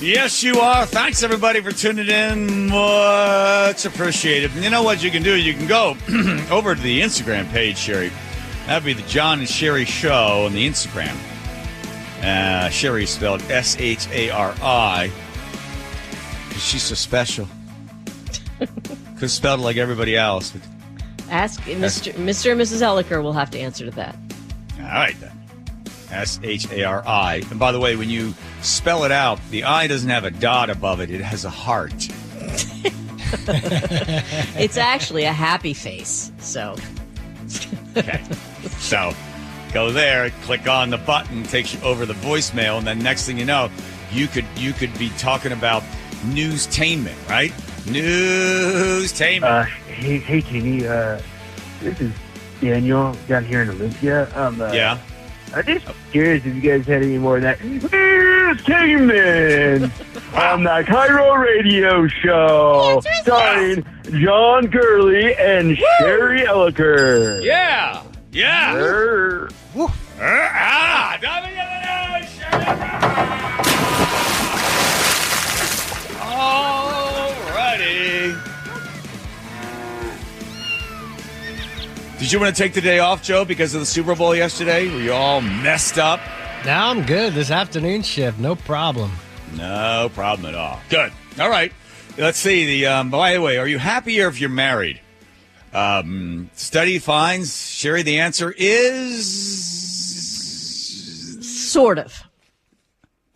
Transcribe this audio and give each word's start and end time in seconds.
Yes, 0.00 0.44
you 0.44 0.60
are. 0.60 0.86
Thanks, 0.86 1.24
everybody, 1.24 1.60
for 1.60 1.72
tuning 1.72 2.08
in. 2.08 2.68
Much 2.68 3.84
appreciated. 3.84 4.52
You 4.54 4.70
know 4.70 4.84
what 4.84 5.02
you 5.02 5.10
can 5.10 5.24
do? 5.24 5.34
You 5.36 5.54
can 5.54 5.66
go 5.66 5.96
over 6.52 6.76
to 6.76 6.80
the 6.80 7.00
Instagram 7.00 7.50
page, 7.50 7.76
Shari. 7.76 8.12
That'd 8.66 8.84
be 8.84 8.92
the 8.92 9.02
John 9.08 9.40
and 9.40 9.48
Shari 9.48 9.84
Show 9.84 10.44
on 10.46 10.52
the 10.52 10.68
Instagram. 10.68 11.16
Uh, 12.22 12.68
Shari 12.68 13.06
spelled 13.06 13.42
S 13.50 13.76
H 13.80 14.06
A 14.12 14.30
R 14.30 14.54
I. 14.62 15.10
Because 16.46 16.64
she's 16.64 16.82
so 16.84 16.94
special. 16.94 17.48
Because 19.14 19.32
spelled 19.32 19.58
like 19.58 19.76
everybody 19.78 20.16
else. 20.16 20.54
Ask 21.28 21.60
Mr. 21.62 22.12
Mr. 22.12 22.52
and 22.52 22.60
Mrs. 22.60 22.82
Elliker 22.82 23.20
will 23.20 23.32
have 23.32 23.50
to 23.50 23.58
answer 23.58 23.84
to 23.84 23.90
that. 23.92 24.16
All 24.78 24.84
right, 24.84 25.16
then. 25.18 25.32
S 26.12 26.38
H 26.44 26.70
A 26.70 26.84
R 26.84 27.02
I. 27.04 27.42
And 27.50 27.58
by 27.58 27.72
the 27.72 27.80
way, 27.80 27.96
when 27.96 28.08
you 28.08 28.32
spell 28.62 29.04
it 29.04 29.12
out, 29.12 29.38
the 29.50 29.64
I 29.64 29.86
doesn't 29.86 30.08
have 30.10 30.24
a 30.24 30.30
dot 30.30 30.70
above 30.70 31.00
it, 31.00 31.10
it 31.10 31.20
has 31.20 31.44
a 31.44 31.50
heart. 31.50 32.08
It's 34.56 34.78
actually 34.78 35.24
a 35.24 35.32
happy 35.32 35.74
face. 35.74 36.32
So, 36.38 36.76
Okay. 37.96 38.22
so 38.78 39.12
go 39.74 39.92
there, 39.92 40.30
click 40.42 40.66
on 40.66 40.88
the 40.90 40.96
button, 40.96 41.42
takes 41.42 41.74
you 41.74 41.80
over 41.82 42.06
the 42.06 42.14
voicemail, 42.14 42.78
and 42.78 42.86
then 42.86 42.98
next 43.00 43.26
thing 43.26 43.38
you 43.38 43.44
know, 43.44 43.70
you 44.12 44.28
could 44.28 44.46
you 44.56 44.72
could 44.72 44.96
be 44.98 45.10
talking 45.18 45.52
about 45.52 45.82
newstainment, 46.28 47.16
right? 47.28 47.52
Newstainment. 47.84 49.42
Uh, 49.44 49.62
hey, 49.64 50.18
hey, 50.18 50.40
Jeannie. 50.40 50.86
Uh, 50.86 51.20
this 51.80 52.00
is 52.00 52.12
Daniel 52.62 53.14
down 53.28 53.44
here 53.44 53.60
in 53.62 53.68
Olympia. 53.70 54.34
Um, 54.36 54.60
uh, 54.60 54.72
yeah. 54.72 54.98
I'm 55.54 55.64
just 55.64 55.86
curious 56.12 56.44
if 56.46 56.54
you 56.54 56.60
guys 56.62 56.86
had 56.86 57.02
any 57.02 57.18
more 57.18 57.36
of 57.36 57.42
that 57.42 57.58
entertainment 58.48 59.92
on 60.34 60.64
the 60.64 60.84
KIRO 60.86 61.38
Radio 61.38 62.06
Show, 62.08 63.02
starring 63.20 63.84
John 64.22 64.70
Curley 64.70 65.34
and 65.36 65.76
Shari 65.76 66.40
Elliker. 66.40 67.44
Yeah. 67.44 68.02
Yeah. 68.32 68.74
Err. 68.74 69.48
Uh, 69.76 69.88
ah, 70.20 71.18
Alrighty. 77.40 78.44
Did 82.18 82.32
you 82.32 82.40
want 82.40 82.54
to 82.54 82.62
take 82.62 82.72
the 82.72 82.80
day 82.80 82.98
off, 82.98 83.22
Joe, 83.22 83.44
because 83.44 83.74
of 83.74 83.80
the 83.80 83.86
Super 83.86 84.14
Bowl 84.14 84.34
yesterday? 84.34 84.88
Were 84.88 85.00
you 85.00 85.12
all 85.12 85.40
messed 85.40 85.98
up? 85.98 86.20
Now 86.64 86.90
I'm 86.90 87.04
good. 87.06 87.32
This 87.34 87.50
afternoon 87.50 88.02
shift, 88.02 88.38
no 88.38 88.54
problem. 88.54 89.10
No 89.56 90.10
problem 90.14 90.46
at 90.46 90.54
all. 90.54 90.80
Good. 90.90 91.12
All 91.40 91.48
right. 91.48 91.72
Let's 92.18 92.38
see. 92.38 92.66
The 92.66 92.86
um, 92.86 93.10
by 93.10 93.32
the 93.34 93.40
way, 93.40 93.56
are 93.58 93.66
you 93.66 93.78
happier 93.78 94.28
if 94.28 94.40
you're 94.40 94.50
married? 94.50 95.00
Um, 95.72 96.50
study 96.54 96.98
finds 96.98 97.70
Shari. 97.70 98.02
The 98.02 98.18
answer 98.18 98.52
is 98.56 99.24
sort 101.70 101.98
of. 101.98 102.22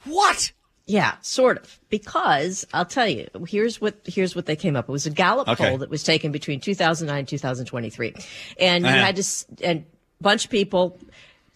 What? 0.05 0.53
Yeah, 0.87 1.15
sort 1.23 1.59
of. 1.59 1.79
Because 1.89 2.67
I'll 2.75 2.85
tell 2.85 3.07
you, 3.09 3.29
here's 3.47 3.81
what 3.81 3.95
here's 4.05 4.35
what 4.37 4.47
they 4.47 4.57
came 4.57 4.75
up. 4.77 4.89
It 4.89 4.93
was 4.93 5.07
a 5.07 5.11
Gallup 5.11 5.49
Okay. 5.49 5.69
poll 5.69 5.79
that 5.79 5.89
was 5.91 6.03
taken 6.03 6.33
between 6.33 6.61
2009 6.61 7.19
and 7.21 7.29
2023, 7.29 8.15
and 8.59 8.85
you 8.85 8.91
Uh-huh. 8.91 8.99
had 9.05 9.17
to 9.17 9.25
and 9.63 9.85
bunch 10.21 10.45
of 10.47 10.51
people, 10.51 10.99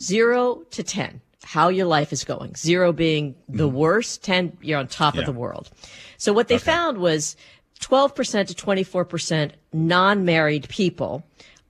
zero 0.01 0.63
to 0.71 0.83
ten, 0.83 1.21
how 1.47 1.69
your 1.69 1.87
life 1.87 2.13
is 2.13 2.25
going. 2.25 2.55
Zero 2.57 2.93
being 2.93 3.37
the 3.49 3.69
worst, 3.69 4.25
ten 4.25 4.57
you're 4.61 4.79
on 4.79 4.89
top 4.89 5.15
of 5.15 5.21
Mm-hmm. 5.21 5.33
The 5.33 5.39
world. 5.39 5.71
So 6.19 6.33
what 6.33 6.49
they 6.49 6.59
found 6.59 6.99
was 6.99 7.37
12% 7.81 8.49
to 8.49 8.55
24% 8.55 9.53
non-married 9.73 10.69
people 10.69 11.23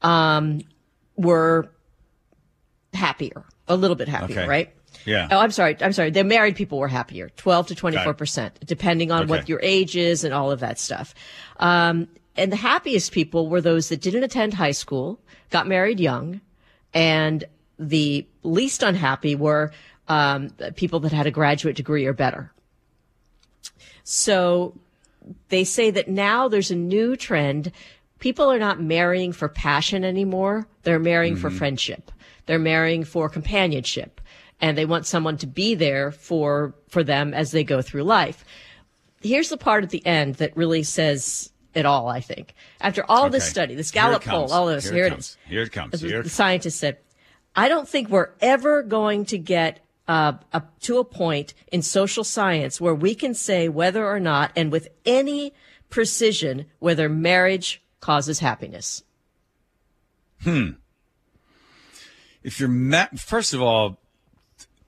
um, 0.03 0.61
were 1.17 1.69
happier, 2.95 3.45
a 3.69 3.77
little 3.77 3.97
bit 3.97 4.09
happier, 4.09 4.41
Okay. 4.41 4.49
right? 4.49 4.73
Yeah. 5.05 5.29
Oh, 5.31 5.39
I'm 5.39 5.51
sorry. 5.51 5.77
I'm 5.81 5.93
sorry. 5.93 6.11
The 6.11 6.25
married 6.25 6.57
people 6.57 6.79
were 6.79 6.89
happier, 6.89 7.29
12 7.37 7.69
to 7.69 7.75
24%, 7.75 8.53
depending 8.65 9.13
on 9.13 9.29
what 9.29 9.49
your 9.49 9.61
age 9.63 9.97
is 9.97 10.25
and 10.25 10.33
all 10.33 10.51
of 10.51 10.61
that 10.61 10.79
stuff. 10.79 11.15
Um, 11.59 12.09
and 12.37 12.51
the 12.51 12.57
happiest 12.57 13.13
people 13.13 13.49
were 13.49 13.61
those 13.61 13.89
that 13.91 14.01
didn't 14.01 14.25
attend 14.25 14.55
high 14.55 14.73
school, 14.73 15.21
got 15.51 15.67
married 15.69 16.01
young, 16.01 16.41
and 16.95 17.45
the 17.79 18.27
least 18.43 18.83
unhappy 18.83 19.35
were 19.35 19.73
um, 20.09 20.51
people 20.77 21.01
that 21.01 21.13
had 21.13 21.27
a 21.27 21.31
graduate 21.31 21.77
degree 21.77 22.07
or 22.07 22.13
better. 22.13 22.53
So 24.05 24.75
they 25.49 25.65
say 25.65 25.91
that 25.91 26.09
now 26.09 26.49
there's 26.49 26.71
a 26.71 26.77
new 26.77 27.17
trend. 27.17 27.73
People 28.19 28.51
are 28.51 28.59
not 28.59 28.81
marrying 28.81 29.33
for 29.33 29.49
passion 29.49 30.05
anymore. 30.05 30.67
They're 30.85 30.99
marrying 30.99 31.37
for 31.37 31.51
friendship. 31.51 32.11
They're 32.47 32.59
marrying 32.59 33.05
for 33.05 33.29
companionship 33.29 34.21
and 34.61 34.79
they 34.79 34.87
want 34.87 35.07
someone 35.07 35.37
to 35.39 35.47
be 35.47 35.75
there 35.75 36.11
for, 36.13 36.75
for 36.89 37.03
them 37.05 37.35
as 37.35 37.51
they 37.51 37.65
go 37.65 37.83
through 37.83 38.05
life. 38.05 38.45
Here's 39.21 39.49
the 39.49 39.57
part 39.57 39.85
at 39.85 39.91
the 39.91 40.05
end 40.07 40.37
that 40.37 40.57
really 40.57 40.83
says 40.83 41.51
it 41.75 41.85
all, 41.85 42.09
I 42.09 42.21
think. 42.21 42.55
After 42.81 43.05
all 43.09 43.29
this 43.29 43.45
study, 43.45 43.75
this 43.75 43.91
Gallup 43.91 44.23
poll, 44.25 44.53
all 44.53 44.67
this, 44.67 44.85
Here 44.85 44.95
here, 44.95 45.05
it 45.05 45.07
it 45.09 45.11
comes. 45.11 45.37
Here 45.47 45.63
it 45.63 45.73
comes. 45.73 46.01
The- 46.01 46.09
Here 46.09 46.21
it 46.21 46.23
the 46.23 46.31
scientist 46.31 46.79
said, 46.79 46.99
I 47.57 47.69
don't 47.69 47.89
think 47.89 48.09
we're 48.09 48.31
ever 48.41 48.83
going 48.83 49.25
to 49.27 49.39
get 49.39 49.81
uh, 50.07 50.35
up 50.53 50.79
to 50.81 50.99
a 50.99 51.05
point 51.05 51.55
in 51.73 51.83
social 51.83 52.23
science 52.23 52.81
where 52.81 52.95
we 52.95 53.15
can 53.15 53.35
say 53.35 53.69
whether 53.69 54.07
or 54.07 54.21
not, 54.21 54.53
and 54.55 54.71
with 54.71 54.89
any 55.05 55.53
precision, 55.91 56.67
whether 56.79 57.09
marriage 57.09 57.83
causes 58.01 58.41
happiness. 58.41 59.03
Hmm. 60.43 60.73
If 62.43 62.61
you're 62.61 62.69
ma- 62.69 63.09
first 63.17 63.55
of 63.55 63.63
all, 63.63 63.99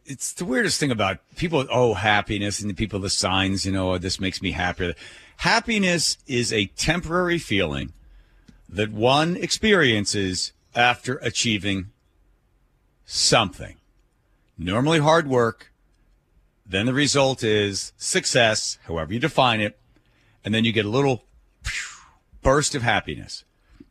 it's 0.04 0.32
the 0.32 0.44
weirdest 0.44 0.78
thing 0.78 0.90
about 0.90 1.18
people. 1.36 1.66
Oh, 1.70 1.94
happiness 1.94 2.60
and 2.60 2.70
the 2.70 2.74
people, 2.74 3.00
the 3.00 3.10
signs. 3.10 3.66
You 3.66 3.72
know, 3.72 3.94
oh, 3.94 3.98
this 3.98 4.20
makes 4.20 4.40
me 4.40 4.52
happier. 4.52 4.94
Happiness 5.38 6.18
is 6.26 6.52
a 6.52 6.66
temporary 6.66 7.38
feeling 7.38 7.92
that 8.68 8.90
one 8.90 9.36
experiences 9.36 10.52
after 10.74 11.16
achieving 11.16 11.90
something. 13.08 13.76
Normally 14.58 14.98
hard 14.98 15.26
work. 15.26 15.72
Then 16.66 16.84
the 16.84 16.92
result 16.92 17.42
is 17.42 17.94
success, 17.96 18.78
however 18.84 19.14
you 19.14 19.18
define 19.18 19.60
it. 19.62 19.78
And 20.44 20.54
then 20.54 20.64
you 20.64 20.72
get 20.72 20.84
a 20.84 20.90
little 20.90 21.24
burst 22.42 22.74
of 22.74 22.82
happiness. 22.82 23.44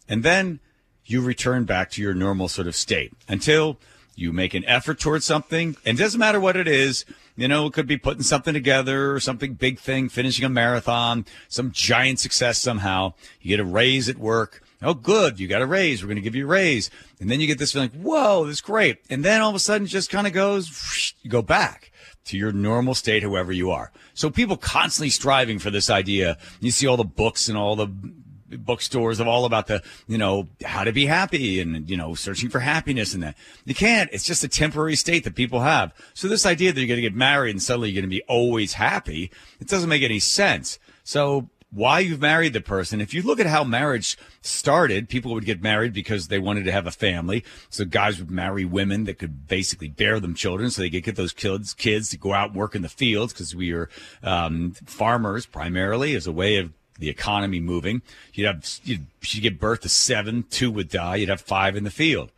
And 0.08 0.24
then 0.24 0.60
you 1.04 1.22
return 1.22 1.64
back 1.66 1.90
to 1.92 2.02
your 2.02 2.14
normal 2.14 2.48
sort 2.48 2.68
of 2.68 2.76
state 2.76 3.12
until 3.28 3.80
you 4.16 4.32
make 4.32 4.54
an 4.54 4.64
effort 4.66 5.00
towards 5.00 5.26
something. 5.26 5.76
And 5.84 6.00
it 6.00 6.02
doesn't 6.02 6.20
matter 6.20 6.40
what 6.40 6.56
it 6.56 6.68
is. 6.68 7.04
You 7.36 7.48
know, 7.48 7.66
it 7.66 7.74
could 7.74 7.88
be 7.88 7.98
putting 7.98 8.24
something 8.24 8.54
together 8.54 9.14
or 9.14 9.20
something 9.20 9.56
big 9.56 9.80
thing, 9.80 10.10
finishing 10.10 10.46
a 10.46 10.50
marathon, 10.50 11.26
some 11.48 11.72
giant 11.72 12.20
success 12.20 12.60
somehow. 12.60 13.14
You 13.42 13.58
get 13.58 13.60
a 13.60 13.68
raise 13.68 14.10
at 14.10 14.18
work. 14.18 14.62
Oh, 14.82 14.94
good. 14.94 15.40
You 15.40 15.48
got 15.48 15.62
a 15.62 15.66
raise. 15.66 16.04
We're 16.04 16.08
going 16.08 16.18
to 16.18 16.22
give 16.22 16.36
you 16.36 16.46
a 16.46 16.48
raise. 16.48 16.92
And 17.20 17.32
then 17.32 17.40
you 17.40 17.48
get 17.48 17.58
this 17.58 17.74
feeling, 17.74 17.90
whoa, 17.90 18.46
this 18.46 18.58
is 18.58 18.62
great. 18.62 19.00
And 19.10 19.26
then 19.26 19.42
all 19.42 19.50
of 19.50 19.56
a 19.56 19.60
sudden 19.60 19.86
it 19.86 19.90
just 19.90 20.12
kind 20.12 20.28
of 20.28 20.34
goes, 20.34 21.14
you 21.22 21.32
go 21.32 21.42
back 21.42 21.92
to 22.26 22.38
your 22.38 22.52
normal 22.52 22.94
state, 22.94 23.24
whoever 23.24 23.52
you 23.52 23.72
are. 23.72 23.92
So 24.14 24.30
people 24.30 24.58
constantly 24.58 25.10
striving 25.10 25.60
for 25.60 25.72
this 25.72 25.90
idea. 25.90 26.38
You 26.60 26.72
see 26.72 26.86
all 26.86 26.98
the 26.98 27.04
books 27.04 27.50
and 27.50 27.58
all 27.58 27.76
the 27.76 27.88
bookstores 27.88 29.20
of 29.20 29.28
all 29.28 29.46
about 29.46 29.68
the, 29.68 29.82
you 30.08 30.18
know, 30.18 30.48
how 30.64 30.84
to 30.84 30.92
be 30.92 31.06
happy 31.06 31.60
and, 31.60 31.90
you 31.90 31.98
know, 31.98 32.14
searching 32.14 32.50
for 32.50 32.60
happiness 32.60 33.14
and 33.14 33.24
that. 33.24 33.36
You 33.66 33.76
can't. 33.76 34.10
It's 34.14 34.24
just 34.24 34.44
a 34.44 34.48
temporary 34.48 34.96
state 34.96 35.24
that 35.24 35.36
people 35.36 35.62
have. 35.62 35.94
So 36.14 36.28
this 36.28 36.46
idea 36.46 36.72
that 36.72 36.80
you're 36.80 36.88
going 36.88 36.98
to 36.98 37.10
get 37.10 37.16
married 37.16 37.52
and 37.52 37.62
suddenly 37.62 37.90
you're 37.90 38.02
going 38.02 38.10
to 38.10 38.16
be 38.16 38.24
always 38.24 38.74
happy, 38.74 39.32
it 39.60 39.68
doesn't 39.68 39.90
make 39.90 40.04
any 40.04 40.20
sense. 40.20 40.80
So 41.04 41.50
why 41.72 42.00
you've 42.00 42.22
married 42.22 42.54
the 42.54 42.62
person. 42.62 43.02
If 43.02 43.14
you 43.14 43.22
look 43.22 43.40
at 43.40 43.46
how 43.46 43.64
marriage 43.64 44.18
started, 44.42 45.10
people 45.10 45.34
would 45.34 45.46
get 45.46 45.62
married 45.62 45.94
because 45.94 46.28
they 46.28 46.40
wanted 46.40 46.64
to 46.66 46.72
have 46.72 46.88
a 46.88 46.92
family. 46.92 47.44
So 47.70 47.84
guys 47.84 48.20
would 48.20 48.32
marry 48.32 48.64
women 48.64 49.04
that 49.04 49.20
could 49.20 49.48
basically 49.48 49.90
bear 49.90 50.20
them 50.20 50.34
children 50.34 50.70
so 50.70 50.82
they 50.82 50.90
could 50.90 51.04
get 51.04 51.18
those 51.18 51.34
kids, 51.34 51.74
kids 51.74 52.10
to 52.12 52.18
go 52.18 52.34
out 52.34 52.50
and 52.50 52.58
work 52.58 52.74
in 52.74 52.84
the 52.84 52.90
fields 52.90 53.34
because 53.34 53.54
we 53.54 53.74
are 53.74 53.90
um, 54.24 54.72
farmers 54.86 55.46
primarily 55.46 56.16
as 56.16 56.26
a 56.26 56.32
way 56.32 56.56
of 56.58 56.72
the 57.00 57.10
economy 57.10 57.60
moving. 57.60 58.02
You'd 58.34 58.48
have, 58.48 58.80
you'd, 58.84 59.06
you'd 59.22 59.44
give 59.44 59.60
birth 59.60 59.82
to 59.82 59.90
seven, 59.90 60.46
two 60.50 60.72
would 60.72 60.90
die. 60.90 61.18
You'd 61.18 61.30
have 61.30 61.42
five 61.42 61.76
in 61.76 61.84
the 61.84 61.92
field. 61.92 62.32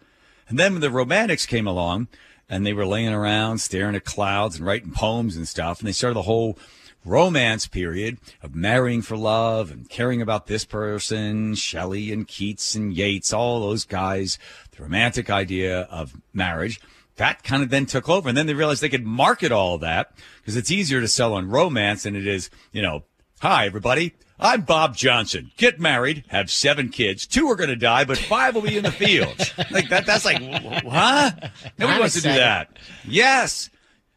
And 0.48 0.58
then 0.58 0.74
when 0.74 0.82
the 0.82 0.90
romantics 0.90 1.46
came 1.46 1.68
along 1.68 2.08
and 2.50 2.66
they 2.66 2.74
were 2.74 2.86
laying 2.86 3.14
around 3.14 3.60
staring 3.60 3.96
at 3.96 4.06
clouds 4.06 4.58
and 4.58 4.66
writing 4.66 4.92
poems 4.92 5.38
and 5.38 5.48
stuff, 5.48 5.80
and 5.80 5.88
they 5.88 5.92
started 5.92 6.16
the 6.16 6.24
whole 6.24 6.58
romance 7.06 7.68
period 7.68 8.18
of 8.44 8.54
marrying 8.56 9.02
for 9.02 9.18
love 9.18 9.72
and 9.72 9.90
caring 9.90 10.22
about 10.22 10.48
this 10.48 10.66
person, 10.66 11.56
Shelley 11.56 12.12
and 12.12 12.28
Keats 12.28 12.76
and 12.76 12.94
Yeats, 12.94 13.34
all 13.34 13.62
those 13.62 13.86
guys, 13.86 14.38
the 14.76 14.84
romantic 14.84 15.30
idea 15.30 15.82
of 15.84 16.14
marriage. 16.34 16.80
that 17.16 17.44
kind 17.44 17.62
of 17.64 17.70
then 17.70 17.86
took 17.86 18.08
over. 18.08 18.30
And 18.30 18.38
then 18.38 18.48
they 18.48 18.54
realized 18.54 18.82
they 18.82 18.90
could 18.90 19.06
market 19.06 19.52
all 19.52 19.78
that 19.80 20.14
because 20.38 20.56
it's 20.56 20.72
easier 20.72 21.02
to 21.02 21.08
sell 21.08 21.34
on 21.34 21.50
romance 21.50 22.04
than 22.04 22.16
it 22.16 22.26
is, 22.26 22.50
you 22.72 22.82
know, 22.82 23.04
hi, 23.42 23.66
everybody. 23.66 24.14
I'm 24.40 24.62
Bob 24.62 24.96
Johnson. 24.96 25.52
Get 25.58 25.82
married, 25.82 26.24
have 26.30 26.50
seven 26.50 26.88
kids. 26.88 27.28
Two 27.28 27.50
are 27.52 27.58
going 27.58 27.70
to 27.70 27.76
die, 27.76 28.06
but 28.06 28.18
five 28.18 28.56
will 28.56 28.62
be 28.62 28.78
in 28.78 28.84
the 28.86 28.92
field. 28.92 29.36
like 29.70 29.90
that. 29.90 30.06
That's 30.06 30.24
like, 30.24 30.42
huh? 30.42 31.32
Nobody 31.78 31.94
I'm 31.94 32.00
wants 32.00 32.16
to 32.16 32.22
do 32.22 32.30
that. 32.30 32.78
Yes. 33.04 33.70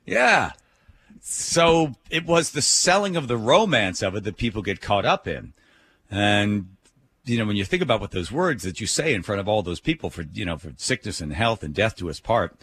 Yeah. 0.07 0.53
So 1.25 1.93
it 2.11 2.27
was 2.27 2.51
the 2.51 2.61
selling 2.61 3.15
of 3.17 3.29
the 3.29 3.37
romance 3.37 4.03
of 4.03 4.17
it 4.17 4.25
that 4.25 4.37
people 4.37 4.61
get 4.61 4.81
caught 4.81 5.05
up 5.05 5.29
in. 5.29 5.53
And, 6.11 6.77
you 7.25 7.39
know, 7.39 7.47
when 7.47 7.55
you 7.55 7.65
think 7.65 7.81
about 7.81 8.01
what 8.01 8.11
those 8.11 8.33
words 8.33 8.65
that 8.65 8.81
you 8.81 8.89
say 8.89 9.15
in 9.15 9.23
front 9.23 9.41
of 9.41 9.47
all 9.47 9.63
those 9.63 9.79
people 9.79 10.11
for, 10.11 10.25
you 10.33 10.45
know, 10.45 10.59
for 10.59 10.73
sickness 10.77 11.21
and 11.21 11.33
health 11.33 11.63
and 11.63 11.73
death 11.73 11.95
to 11.97 12.11
us 12.11 12.19
part, 12.19 12.57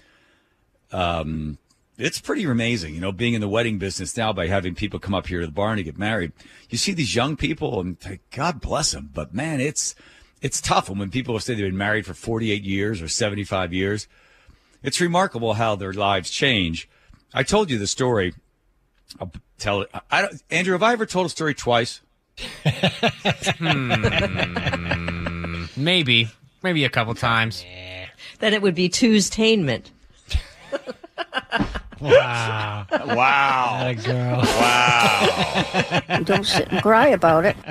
um, 0.91 1.57
it's 1.97 2.19
pretty 2.19 2.44
amazing, 2.44 2.94
you 2.94 3.00
know, 3.00 3.13
being 3.13 3.33
in 3.33 3.39
the 3.39 3.47
wedding 3.47 3.77
business 3.77 4.17
now 4.17 4.33
by 4.33 4.47
having 4.47 4.75
people 4.75 5.00
come 5.00 5.15
up 5.15 5.27
here 5.27 5.39
to 5.39 5.45
the 5.45 5.51
barn 5.53 5.77
to 5.77 5.83
get 5.83 5.97
married. 5.97 6.33
You 6.69 6.77
see 6.77 6.91
these 6.91 7.15
young 7.15 7.38
people 7.38 7.79
and 7.79 8.19
God 8.31 8.59
bless 8.59 8.91
them. 8.91 9.09
But 9.13 9.33
man, 9.33 9.61
it's, 9.61 9.95
it's 10.41 10.59
tough. 10.59 10.89
And 10.89 11.00
when 11.00 11.11
people 11.11 11.39
say 11.39 11.56
they've 11.56 11.65
been 11.65 11.77
married 11.77 12.06
for 12.06 12.13
48 12.13 12.61
years 12.63 13.01
or 13.01 13.07
75 13.07 13.73
years, 13.73 14.09
it's 14.83 15.00
remarkable 15.00 15.53
how 15.53 15.77
their 15.77 15.94
lives 15.94 16.29
change. 16.29 16.89
I 17.33 17.44
told 17.44 17.69
you 17.69 17.77
the 17.77 17.88
story. 17.88 18.33
I'll 19.19 19.31
tell 19.57 19.81
it. 19.81 19.89
I 20.11 20.21
don't, 20.21 20.44
Andrew, 20.50 20.73
have 20.73 20.83
I 20.83 20.94
ever 20.94 21.06
told 21.06 21.25
a 21.25 21.29
story 21.29 21.53
twice? 21.53 22.01
Hmm. 23.57 23.95
Maybe. 25.75 26.29
Maybe 26.63 26.85
a 26.85 26.89
couple 26.89 27.13
times. 27.15 27.65
Then 28.39 28.53
it 28.53 28.61
would 28.61 28.75
be 28.75 28.89
Tuesdainment. 28.89 29.91
Wow. 32.01 32.85
Wow. 32.91 33.94
That 33.94 34.03
girl. 34.06 34.39
Wow. 36.09 36.19
Don't 36.23 36.45
sit 36.45 36.71
and 36.71 36.81
cry 36.81 37.07
about 37.07 37.45
it. 37.45 37.57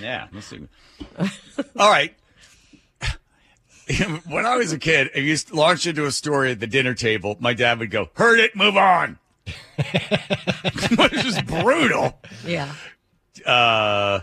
Yeah. 0.00 0.26
Let's 0.32 0.46
see. 0.46 0.66
All 1.78 1.90
right. 1.90 2.14
when 4.26 4.46
I 4.46 4.56
was 4.56 4.72
a 4.72 4.78
kid, 4.78 5.10
if 5.14 5.22
you 5.22 5.56
launched 5.56 5.86
into 5.86 6.06
a 6.06 6.10
story 6.10 6.52
at 6.52 6.60
the 6.60 6.66
dinner 6.66 6.94
table, 6.94 7.36
my 7.40 7.52
dad 7.52 7.78
would 7.78 7.90
go, 7.90 8.08
"Heard 8.14 8.40
it, 8.40 8.56
move 8.56 8.76
on." 8.76 9.18
Which 10.98 11.24
is 11.24 11.40
brutal. 11.42 12.18
Yeah. 12.46 12.72
Uh, 13.46 14.20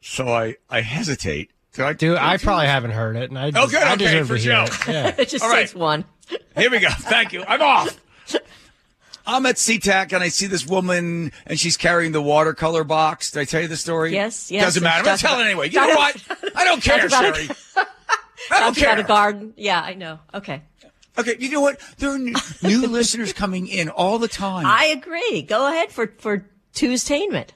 so 0.00 0.28
I 0.28 0.56
I 0.70 0.80
hesitate. 0.80 1.50
Do 1.72 1.84
I, 1.84 1.92
Dude, 1.92 2.16
I 2.16 2.38
probably 2.38 2.66
haven't 2.66 2.92
heard 2.92 3.16
it, 3.16 3.28
and 3.30 3.38
I, 3.38 3.48
Oh, 3.54 3.66
good, 3.66 3.82
I 3.82 3.92
okay, 3.94 4.04
deserve 4.04 4.28
for 4.28 4.36
to 4.38 4.42
hear 4.42 4.52
Joe. 4.52 4.64
it. 4.64 4.88
Yeah. 4.88 5.14
It 5.18 5.28
just 5.28 5.44
All 5.44 5.50
right. 5.50 5.60
takes 5.60 5.74
one. 5.74 6.04
Here 6.56 6.70
we 6.70 6.78
go. 6.78 6.88
Thank 6.90 7.32
you. 7.34 7.44
I'm 7.46 7.60
off. 7.60 8.00
I'm 9.26 9.44
at 9.44 9.56
SeaTac 9.56 10.12
and 10.12 10.22
I 10.22 10.28
see 10.28 10.46
this 10.46 10.64
woman 10.66 11.32
and 11.46 11.58
she's 11.60 11.76
carrying 11.76 12.12
the 12.12 12.22
watercolor 12.22 12.84
box. 12.84 13.32
Did 13.32 13.40
I 13.40 13.44
tell 13.44 13.60
you 13.60 13.68
the 13.68 13.76
story? 13.76 14.12
Yes, 14.12 14.50
yes. 14.50 14.64
Doesn't 14.64 14.82
matter. 14.84 15.00
I'm 15.00 15.04
going 15.04 15.16
to 15.18 15.22
tell 15.22 15.38
it 15.40 15.44
anyway. 15.44 15.68
You 15.68 15.80
know 15.80 15.94
what? 15.96 16.16
I 16.54 16.64
don't 16.64 16.80
care, 16.82 17.04
about 17.04 17.34
Shari. 17.34 17.44
it. 17.44 17.50
I 17.76 18.60
don't 18.60 18.74
Talking 18.74 18.84
about 18.84 18.94
care. 18.96 18.98
a 19.00 19.02
garden. 19.02 19.54
Yeah, 19.56 19.80
I 19.82 19.94
know. 19.94 20.20
Okay. 20.32 20.62
Okay, 21.18 21.36
you 21.38 21.50
know 21.50 21.60
what? 21.62 21.80
There 21.98 22.10
are 22.10 22.18
new, 22.18 22.34
new 22.62 22.86
listeners 22.88 23.32
coming 23.32 23.66
in 23.66 23.88
all 23.88 24.18
the 24.18 24.28
time. 24.28 24.66
I 24.66 24.84
agree. 24.86 25.42
Go 25.42 25.66
ahead 25.68 25.90
for, 25.90 26.12
for 26.18 26.46
Tuesdainment. 26.74 27.50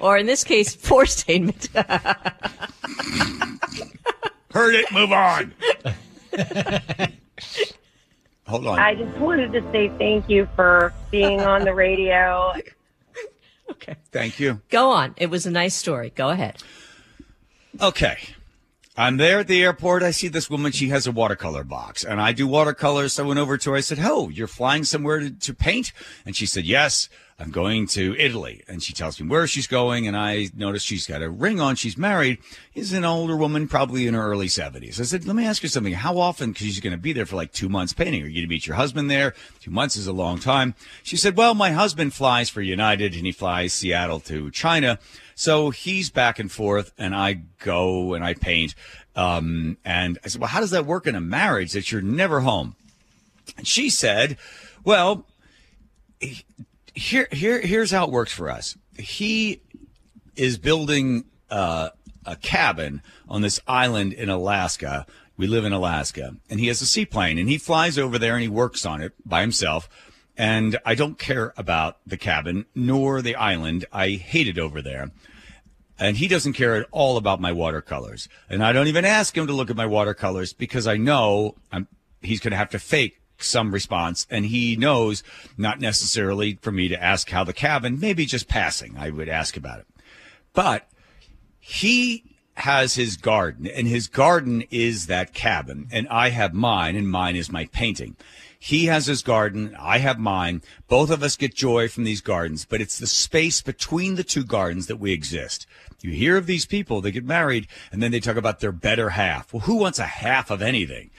or 0.00 0.18
in 0.18 0.26
this 0.26 0.42
case, 0.44 0.74
Forstainment. 0.74 1.68
Heard 4.50 4.74
it. 4.74 4.90
Move 4.92 5.12
on. 5.12 5.52
Hold 8.46 8.66
on. 8.68 8.78
I 8.78 8.94
just 8.94 9.16
wanted 9.18 9.52
to 9.52 9.60
say 9.72 9.88
thank 9.98 10.28
you 10.28 10.48
for 10.56 10.92
being 11.10 11.40
on 11.40 11.64
the 11.64 11.74
radio. 11.74 12.54
okay. 13.70 13.96
Thank 14.12 14.38
you. 14.40 14.60
Go 14.70 14.90
on. 14.90 15.14
It 15.16 15.30
was 15.30 15.46
a 15.46 15.50
nice 15.50 15.74
story. 15.74 16.10
Go 16.14 16.30
ahead. 16.30 16.62
Okay. 17.80 18.16
I'm 18.98 19.18
there 19.18 19.40
at 19.40 19.46
the 19.46 19.62
airport. 19.62 20.02
I 20.02 20.10
see 20.10 20.28
this 20.28 20.48
woman. 20.48 20.72
She 20.72 20.88
has 20.88 21.06
a 21.06 21.12
watercolor 21.12 21.64
box, 21.64 22.02
and 22.02 22.18
I 22.18 22.32
do 22.32 22.46
watercolors. 22.48 23.12
So 23.12 23.24
I 23.24 23.26
went 23.26 23.38
over 23.38 23.58
to 23.58 23.70
her. 23.70 23.76
I 23.76 23.80
said, 23.80 23.98
"Oh, 24.00 24.30
you're 24.30 24.46
flying 24.46 24.84
somewhere 24.84 25.20
to, 25.20 25.30
to 25.30 25.52
paint?" 25.52 25.92
And 26.24 26.34
she 26.34 26.46
said, 26.46 26.64
"Yes, 26.64 27.10
I'm 27.38 27.50
going 27.50 27.88
to 27.88 28.16
Italy." 28.18 28.62
And 28.66 28.82
she 28.82 28.94
tells 28.94 29.20
me 29.20 29.28
where 29.28 29.46
she's 29.46 29.66
going, 29.66 30.08
and 30.08 30.16
I 30.16 30.48
notice 30.56 30.82
she's 30.82 31.06
got 31.06 31.20
a 31.20 31.28
ring 31.28 31.60
on. 31.60 31.76
She's 31.76 31.98
married. 31.98 32.38
She's 32.74 32.94
an 32.94 33.04
older 33.04 33.36
woman, 33.36 33.68
probably 33.68 34.06
in 34.06 34.14
her 34.14 34.30
early 34.30 34.48
70s. 34.48 34.98
I 34.98 35.04
said, 35.04 35.26
"Let 35.26 35.36
me 35.36 35.44
ask 35.44 35.62
you 35.62 35.68
something. 35.68 35.92
How 35.92 36.16
often? 36.18 36.52
Because 36.52 36.66
she's 36.66 36.80
going 36.80 36.92
to 36.92 36.96
be 36.96 37.12
there 37.12 37.26
for 37.26 37.36
like 37.36 37.52
two 37.52 37.68
months 37.68 37.92
painting. 37.92 38.22
Are 38.22 38.26
you 38.26 38.40
going 38.40 38.48
to 38.48 38.54
meet 38.54 38.66
your 38.66 38.76
husband 38.76 39.10
there? 39.10 39.34
Two 39.60 39.70
months 39.70 39.96
is 39.96 40.06
a 40.06 40.12
long 40.14 40.38
time." 40.38 40.74
She 41.02 41.18
said, 41.18 41.36
"Well, 41.36 41.54
my 41.54 41.72
husband 41.72 42.14
flies 42.14 42.48
for 42.48 42.62
United, 42.62 43.14
and 43.14 43.26
he 43.26 43.32
flies 43.32 43.74
Seattle 43.74 44.20
to 44.20 44.50
China." 44.52 44.98
So 45.38 45.68
he's 45.68 46.08
back 46.08 46.38
and 46.38 46.50
forth, 46.50 46.92
and 46.96 47.14
I 47.14 47.34
go 47.58 48.14
and 48.14 48.24
I 48.24 48.32
paint. 48.32 48.74
Um, 49.14 49.76
and 49.84 50.18
I 50.24 50.28
said, 50.28 50.40
Well, 50.40 50.48
how 50.48 50.60
does 50.60 50.70
that 50.70 50.86
work 50.86 51.06
in 51.06 51.14
a 51.14 51.20
marriage 51.20 51.72
that 51.72 51.92
you're 51.92 52.00
never 52.00 52.40
home? 52.40 52.74
And 53.58 53.66
she 53.66 53.90
said, 53.90 54.38
Well, 54.82 55.26
here, 56.94 57.28
here, 57.30 57.60
here's 57.60 57.90
how 57.90 58.06
it 58.06 58.10
works 58.10 58.32
for 58.32 58.50
us. 58.50 58.78
He 58.98 59.60
is 60.36 60.56
building 60.56 61.26
uh, 61.50 61.90
a 62.24 62.36
cabin 62.36 63.02
on 63.28 63.42
this 63.42 63.60
island 63.68 64.14
in 64.14 64.30
Alaska. 64.30 65.06
We 65.36 65.46
live 65.46 65.66
in 65.66 65.72
Alaska, 65.74 66.34
and 66.48 66.58
he 66.58 66.68
has 66.68 66.80
a 66.80 66.86
seaplane, 66.86 67.36
and 67.36 67.46
he 67.46 67.58
flies 67.58 67.98
over 67.98 68.18
there 68.18 68.32
and 68.32 68.42
he 68.42 68.48
works 68.48 68.86
on 68.86 69.02
it 69.02 69.12
by 69.26 69.42
himself. 69.42 69.86
And 70.36 70.78
I 70.84 70.94
don't 70.94 71.18
care 71.18 71.52
about 71.56 71.98
the 72.06 72.16
cabin 72.16 72.66
nor 72.74 73.22
the 73.22 73.36
island. 73.36 73.86
I 73.92 74.10
hate 74.10 74.48
it 74.48 74.58
over 74.58 74.82
there. 74.82 75.10
And 75.98 76.18
he 76.18 76.28
doesn't 76.28 76.52
care 76.52 76.76
at 76.76 76.86
all 76.90 77.16
about 77.16 77.40
my 77.40 77.52
watercolors. 77.52 78.28
And 78.50 78.62
I 78.62 78.72
don't 78.72 78.88
even 78.88 79.06
ask 79.06 79.36
him 79.36 79.46
to 79.46 79.52
look 79.52 79.70
at 79.70 79.76
my 79.76 79.86
watercolors 79.86 80.52
because 80.52 80.86
I 80.86 80.98
know 80.98 81.54
I'm, 81.72 81.88
he's 82.20 82.40
going 82.40 82.50
to 82.50 82.58
have 82.58 82.70
to 82.70 82.78
fake 82.78 83.20
some 83.38 83.72
response. 83.72 84.26
And 84.30 84.44
he 84.46 84.76
knows 84.76 85.22
not 85.56 85.80
necessarily 85.80 86.58
for 86.60 86.70
me 86.70 86.88
to 86.88 87.02
ask 87.02 87.30
how 87.30 87.44
the 87.44 87.54
cabin, 87.54 87.98
maybe 87.98 88.26
just 88.26 88.46
passing, 88.46 88.96
I 88.98 89.08
would 89.08 89.30
ask 89.30 89.56
about 89.56 89.80
it. 89.80 89.86
But 90.52 90.86
he 91.58 92.24
has 92.56 92.94
his 92.94 93.16
garden 93.16 93.66
and 93.66 93.86
his 93.86 94.08
garden 94.08 94.64
is 94.70 95.06
that 95.06 95.34
cabin 95.34 95.88
and 95.90 96.08
I 96.08 96.30
have 96.30 96.54
mine 96.54 96.96
and 96.96 97.08
mine 97.08 97.36
is 97.36 97.52
my 97.52 97.66
painting. 97.66 98.16
He 98.66 98.86
has 98.86 99.06
his 99.06 99.22
garden. 99.22 99.76
I 99.78 99.98
have 99.98 100.18
mine. 100.18 100.60
Both 100.88 101.10
of 101.10 101.22
us 101.22 101.36
get 101.36 101.54
joy 101.54 101.88
from 101.88 102.02
these 102.02 102.20
gardens, 102.20 102.64
but 102.64 102.80
it's 102.80 102.98
the 102.98 103.06
space 103.06 103.62
between 103.62 104.16
the 104.16 104.24
two 104.24 104.42
gardens 104.42 104.88
that 104.88 104.96
we 104.96 105.12
exist. 105.12 105.68
You 106.00 106.10
hear 106.10 106.36
of 106.36 106.46
these 106.46 106.66
people, 106.66 107.00
they 107.00 107.12
get 107.12 107.24
married 107.24 107.68
and 107.92 108.02
then 108.02 108.10
they 108.10 108.18
talk 108.18 108.36
about 108.36 108.58
their 108.58 108.72
better 108.72 109.10
half. 109.10 109.52
Well, 109.52 109.60
who 109.60 109.76
wants 109.76 110.00
a 110.00 110.06
half 110.06 110.50
of 110.50 110.62
anything? 110.62 111.10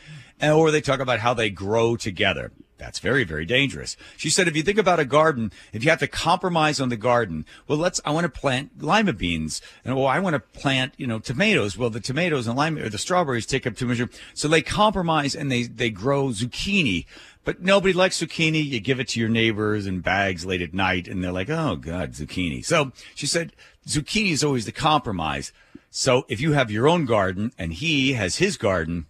Or 0.43 0.71
they 0.71 0.81
talk 0.81 0.99
about 0.99 1.19
how 1.19 1.33
they 1.33 1.49
grow 1.49 1.95
together. 1.95 2.51
That's 2.77 2.99
very, 2.99 3.23
very 3.23 3.45
dangerous. 3.45 3.97
She 4.17 4.29
said, 4.29 4.47
if 4.47 4.55
you 4.55 4.61
think 4.61 4.77
about 4.77 4.99
a 4.99 5.05
garden, 5.05 5.51
if 5.73 5.83
you 5.83 5.89
have 5.89 5.99
to 5.99 6.07
compromise 6.07 6.79
on 6.79 6.89
the 6.89 6.97
garden, 6.97 7.45
well, 7.67 7.77
let's, 7.79 7.99
I 8.05 8.11
want 8.11 8.25
to 8.25 8.39
plant 8.39 8.83
lima 8.83 9.13
beans. 9.13 9.61
And 9.83 9.95
well, 9.95 10.05
I 10.05 10.19
want 10.19 10.35
to 10.35 10.39
plant, 10.39 10.93
you 10.97 11.07
know, 11.07 11.17
tomatoes. 11.17 11.75
Well, 11.75 11.89
the 11.89 11.99
tomatoes 11.99 12.45
and 12.45 12.55
lima, 12.55 12.83
or 12.83 12.89
the 12.89 12.99
strawberries 12.99 13.47
take 13.47 13.65
up 13.65 13.75
too 13.75 13.87
much. 13.87 14.01
So 14.35 14.47
they 14.47 14.61
compromise 14.61 15.33
and 15.33 15.51
they, 15.51 15.63
they 15.63 15.89
grow 15.89 16.27
zucchini. 16.27 17.05
But 17.47 17.61
nobody 17.61 17.93
likes 17.93 18.19
zucchini. 18.19 18.61
You 18.61 18.81
give 18.81 18.99
it 18.99 19.07
to 19.07 19.21
your 19.21 19.29
neighbors 19.29 19.87
in 19.87 20.01
bags 20.01 20.45
late 20.45 20.61
at 20.61 20.73
night 20.73 21.07
and 21.07 21.23
they're 21.23 21.31
like, 21.31 21.49
oh 21.49 21.77
God, 21.77 22.11
zucchini. 22.11 22.65
So 22.65 22.91
she 23.15 23.25
said, 23.25 23.53
zucchini 23.87 24.31
is 24.31 24.43
always 24.43 24.65
the 24.65 24.73
compromise. 24.73 25.53
So 25.89 26.25
if 26.27 26.41
you 26.41 26.51
have 26.51 26.69
your 26.69 26.89
own 26.89 27.05
garden 27.05 27.53
and 27.57 27.71
he 27.71 28.11
has 28.13 28.35
his 28.35 28.57
garden, 28.57 29.05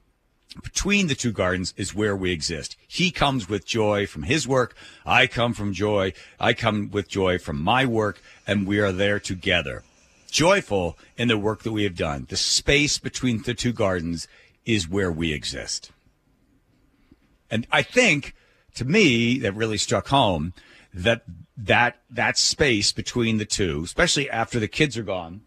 between 0.62 1.08
the 1.08 1.16
two 1.16 1.32
gardens 1.32 1.74
is 1.78 1.96
where 1.96 2.16
we 2.16 2.32
exist. 2.32 2.78
He 2.88 3.10
comes 3.10 3.50
with 3.50 3.66
joy 3.66 4.06
from 4.06 4.22
his 4.22 4.48
work. 4.48 4.76
I 5.04 5.26
come 5.26 5.56
from 5.56 5.74
joy. 5.74 6.14
I 6.40 6.54
come 6.54 6.92
with 6.92 7.10
joy 7.10 7.40
from 7.40 7.60
my 7.60 7.88
work 7.88 8.22
and 8.46 8.68
we 8.68 8.80
are 8.80 8.92
there 8.92 9.20
together. 9.20 9.82
Joyful 10.30 10.96
in 11.18 11.28
the 11.28 11.40
work 11.40 11.64
that 11.64 11.72
we 11.72 11.86
have 11.86 11.98
done. 11.98 12.28
The 12.30 12.38
space 12.38 13.00
between 13.00 13.42
the 13.42 13.56
two 13.56 13.74
gardens 13.74 14.28
is 14.64 14.88
where 14.88 15.12
we 15.12 15.34
exist. 15.34 15.92
And 17.50 17.68
I 17.72 17.82
think 17.82 18.36
to 18.76 18.86
me 18.86 19.40
that 19.40 19.54
really 19.54 19.78
struck 19.78 20.08
home 20.08 20.54
that 20.94 21.24
that 21.58 21.98
that 22.10 22.38
space 22.38 22.92
between 22.92 23.38
the 23.38 23.46
two, 23.46 23.82
especially 23.84 24.30
after 24.30 24.60
the 24.60 24.68
kids 24.68 24.98
are 24.98 25.04
gone, 25.04 25.42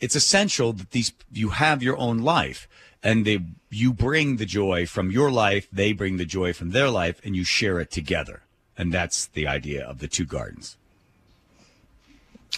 it's 0.00 0.16
essential 0.16 0.72
that 0.72 0.90
these 0.90 1.12
you 1.32 1.50
have 1.50 1.82
your 1.82 1.96
own 1.96 2.18
life 2.18 2.68
and 3.02 3.24
they 3.24 3.40
you 3.70 3.92
bring 3.92 4.36
the 4.36 4.46
joy 4.46 4.86
from 4.86 5.10
your 5.10 5.30
life, 5.30 5.68
they 5.72 5.92
bring 5.92 6.16
the 6.16 6.24
joy 6.24 6.52
from 6.52 6.70
their 6.70 6.90
life 6.90 7.20
and 7.24 7.36
you 7.36 7.44
share 7.44 7.80
it 7.80 7.90
together. 7.90 8.42
And 8.76 8.92
that's 8.92 9.26
the 9.26 9.46
idea 9.46 9.84
of 9.84 9.98
the 9.98 10.08
two 10.08 10.24
gardens. 10.24 10.76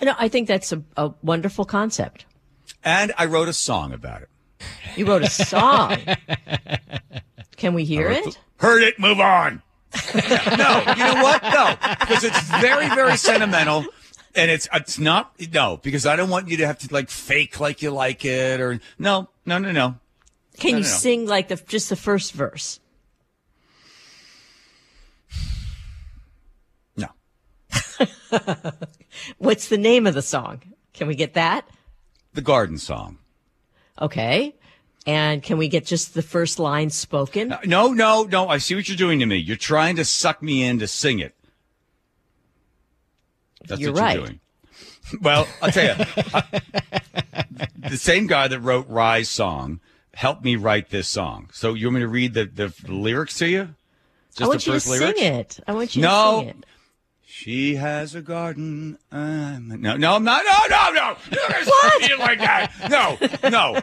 No, 0.01 0.15
I 0.19 0.29
think 0.29 0.49
that's 0.49 0.73
a, 0.73 0.83
a 0.97 1.13
wonderful 1.23 1.65
concept. 1.65 2.25
And 2.85 3.13
I 3.19 3.27
wrote 3.27 3.49
a 3.49 3.53
song 3.53 3.93
about 3.93 4.23
it. 4.23 4.29
You 4.97 5.07
wrote 5.07 5.23
a 5.23 5.31
song. 5.31 5.99
Can 7.57 7.75
we 7.75 7.85
hear 7.85 8.11
it? 8.11 8.39
Heard 8.63 8.83
it. 8.85 8.99
Move 8.99 9.19
on. 9.21 9.61
no, 10.15 10.21
you 10.97 11.05
know 11.05 11.23
what? 11.23 11.43
No, 11.43 11.75
because 12.01 12.25
it's 12.25 12.41
very, 12.61 12.89
very 12.91 13.17
sentimental, 13.19 13.85
and 14.35 14.51
it's 14.51 14.67
it's 14.73 14.99
not 14.99 15.33
no 15.53 15.79
because 15.83 16.07
I 16.07 16.17
don't 16.17 16.31
want 16.31 16.49
you 16.49 16.57
to 16.59 16.67
have 16.67 16.79
to 16.79 16.95
like 16.95 17.11
fake 17.11 17.61
like 17.61 17.83
you 17.83 17.91
like 17.91 18.25
it 18.25 18.61
or 18.61 18.81
no, 18.99 19.29
no, 19.45 19.59
no, 19.59 19.71
no. 19.73 19.97
Can 20.59 20.73
No, 20.73 20.79
you 20.79 20.85
no, 20.85 20.89
no. 20.91 20.97
sing 20.97 21.27
like 21.27 21.49
the 21.49 21.57
just 21.57 21.91
the 21.91 21.97
first 21.97 22.33
verse? 22.33 22.79
No. 26.97 27.09
What's 29.39 29.69
the 29.69 29.79
name 29.79 30.07
of 30.07 30.15
the 30.15 30.23
song? 30.23 30.63
Can 30.95 31.07
we 31.09 31.15
get 31.15 31.35
that? 31.35 31.69
The 32.33 32.43
garden 32.43 32.79
song. 32.79 33.19
Okay. 34.01 34.55
And 35.07 35.43
can 35.43 35.59
we 35.59 35.69
get 35.69 35.85
just 35.85 36.15
the 36.15 36.23
first 36.23 36.59
line 36.61 36.89
spoken? 36.91 37.55
No, 37.65 37.93
no, 37.93 38.23
no. 38.23 38.49
I 38.49 38.59
see 38.59 38.75
what 38.77 38.89
you're 38.89 38.97
doing 38.97 39.19
to 39.19 39.27
me. 39.27 39.37
You're 39.37 39.57
trying 39.57 39.97
to 39.97 40.05
suck 40.05 40.43
me 40.43 40.63
in 40.63 40.79
to 40.79 40.87
sing 40.87 41.19
it. 41.19 41.35
That's 43.67 43.81
You're 43.81 43.93
what 43.93 44.01
right. 44.01 44.17
you're 44.17 44.27
doing. 44.27 44.41
Well, 45.21 45.47
I'll 45.61 45.71
tell 45.73 45.99
you, 45.99 46.05
I- 46.33 46.63
the 47.77 47.97
same 47.99 48.27
guy 48.29 48.49
that 48.49 48.61
wrote 48.61 48.89
Rise 48.89 49.29
song 49.29 49.81
helped 50.15 50.43
me 50.45 50.57
write 50.57 50.91
this 50.91 51.09
song. 51.09 51.51
So 51.53 51.75
you 51.75 51.89
want 51.89 51.97
me 51.97 52.01
to 52.03 52.09
read 52.09 52.35
the, 52.35 52.45
the 52.47 52.73
lyrics 52.91 53.37
to 53.39 53.49
you? 53.49 53.75
Just 54.31 54.43
I 54.43 54.47
want 54.47 54.61
the 54.61 54.67
you 54.71 54.73
to 54.73 54.81
first 54.81 54.89
lyrics? 54.89 55.19
sing 55.21 55.35
it. 55.35 55.61
I 55.67 55.73
want 55.73 55.97
you 55.97 56.03
No. 56.03 56.33
to 56.33 56.39
sing 56.41 56.49
it. 56.49 56.67
She 57.27 57.75
has 57.77 58.15
a 58.15 58.23
garden. 58.23 58.97
Um, 59.11 59.81
no, 59.81 59.97
no, 59.97 60.15
I'm 60.15 60.25
not. 60.25 60.45
No, 60.45 60.77
no, 60.77 60.93
no. 60.93 61.17
You're 61.31 61.49
gonna 61.49 61.65
start 61.65 62.01
me 62.03 62.17
like 62.19 62.39
that. 62.39 62.71
No, 63.43 63.51
no, 63.51 63.81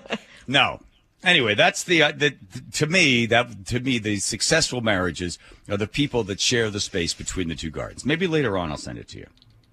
no. 0.48 0.80
Anyway, 1.24 1.54
that's 1.54 1.84
the, 1.84 2.02
uh, 2.02 2.12
the 2.14 2.36
to 2.74 2.88
me 2.88 3.26
that 3.26 3.66
to 3.68 3.80
me 3.82 3.98
the 4.00 4.18
successful 4.20 4.80
marriages 4.80 5.38
are 5.70 5.76
the 5.76 5.88
people 5.88 6.24
that 6.24 6.40
share 6.40 6.70
the 6.70 6.80
space 6.80 7.14
between 7.14 7.50
the 7.50 7.56
two 7.56 7.70
gardens. 7.70 8.06
Maybe 8.06 8.26
later 8.26 8.58
on 8.58 8.72
I'll 8.72 8.78
send 8.78 8.98
it 8.98 9.08
to 9.10 9.18
you. 9.20 9.28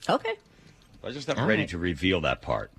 Okay. 0.09 0.35
I'm 1.05 1.13
just 1.13 1.29
not 1.29 1.39
All 1.39 1.47
ready 1.47 1.63
right. 1.63 1.69
to 1.71 1.79
reveal 1.79 2.21
that 2.23 2.43
part 2.43 2.73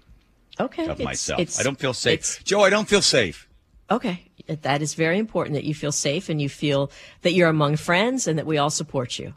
Okay. 0.59 0.83
of 0.83 0.91
It's- 0.99 1.05
myself. 1.05 1.39
it's- 1.39 1.59
I 1.59 1.63
don't 1.63 1.79
feel 1.79 1.93
safe, 1.93 2.43
Joe. 2.43 2.61
I 2.63 2.69
don't 2.69 2.89
feel 2.89 3.01
safe. 3.01 3.47
Okay. 3.89 4.23
That 4.47 4.81
is 4.81 4.95
very 4.95 5.17
important 5.17 5.53
that 5.55 5.63
you 5.63 5.73
feel 5.73 5.93
safe 5.93 6.27
and 6.27 6.41
you 6.41 6.49
feel 6.49 6.91
that 7.21 7.31
you're 7.33 7.47
among 7.47 7.77
friends 7.77 8.27
and 8.27 8.37
that 8.37 8.45
we 8.45 8.57
all 8.57 8.69
support 8.69 9.17
you. 9.17 9.33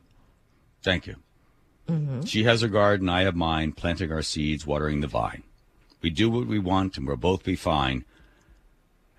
Thank 0.82 1.06
you. 1.06 1.16
She 2.24 2.44
has 2.44 2.60
her 2.62 2.68
garden, 2.68 3.08
I 3.08 3.22
have 3.22 3.34
mine, 3.34 3.72
planting 3.72 4.12
our 4.12 4.22
seeds, 4.22 4.64
watering 4.66 5.00
the 5.00 5.08
vine. 5.08 5.42
We 6.02 6.10
do 6.10 6.30
what 6.30 6.46
we 6.46 6.58
want, 6.60 6.96
and 6.96 7.04
we'll 7.06 7.16
both 7.16 7.42
be 7.44 7.56
fine 7.56 8.04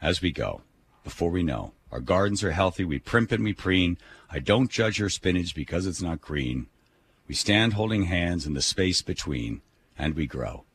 as 0.02 0.22
we 0.22 0.32
go. 0.32 0.62
Before 1.04 1.32
we 1.32 1.44
know, 1.44 1.74
our 1.92 2.00
gardens 2.00 2.44
are 2.44 2.52
healthy. 2.52 2.84
We 2.84 3.00
primp 3.00 3.32
and 3.32 3.44
we 3.44 3.54
preen. 3.54 3.98
I 4.30 4.40
don't 4.40 4.70
judge 4.70 5.00
your 5.00 5.10
spinach 5.10 5.56
because 5.56 5.86
it's 5.86 6.02
not 6.02 6.22
green. 6.22 6.68
We 7.28 7.36
stand 7.36 7.74
holding 7.74 8.04
hands 8.04 8.46
in 8.46 8.54
the 8.54 8.62
space 8.62 9.02
between, 9.02 9.62
and 9.98 10.16
we 10.16 10.28
grow. 10.28 10.66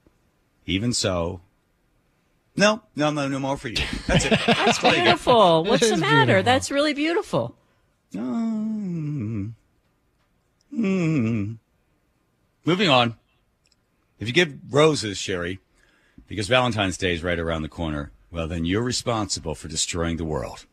Even 0.65 0.93
so. 0.93 1.43
No, 2.57 2.83
no, 2.95 3.11
no, 3.11 3.29
no 3.29 3.39
more 3.39 3.57
for 3.57 3.69
you. 3.69 3.77
That's 4.07 4.25
it. 4.25 4.31
That's 4.47 4.79
beautiful. 4.79 5.65
What's 5.69 5.89
the 5.89 5.97
matter? 5.97 6.27
beautiful. 6.27 6.43
That's 6.45 6.71
really 6.71 6.95
beautiful. 6.95 7.57
Mm. 8.13 9.53
Mm. 10.73 11.59
Moving 12.65 12.89
on. 12.89 13.17
If 14.19 14.27
you 14.27 14.33
give 14.33 14.57
roses, 14.71 15.19
Shari, 15.19 15.61
because 16.27 16.49
Valentine's 16.49 16.97
Day 16.97 17.13
is 17.13 17.23
right 17.23 17.39
around 17.39 17.63
the 17.63 17.69
corner, 17.69 18.11
well, 18.31 18.47
then 18.49 18.65
you're 18.65 18.83
responsible 18.83 19.55
for 19.55 19.69
destroying 19.69 20.17
the 20.17 20.25
world. 20.25 20.67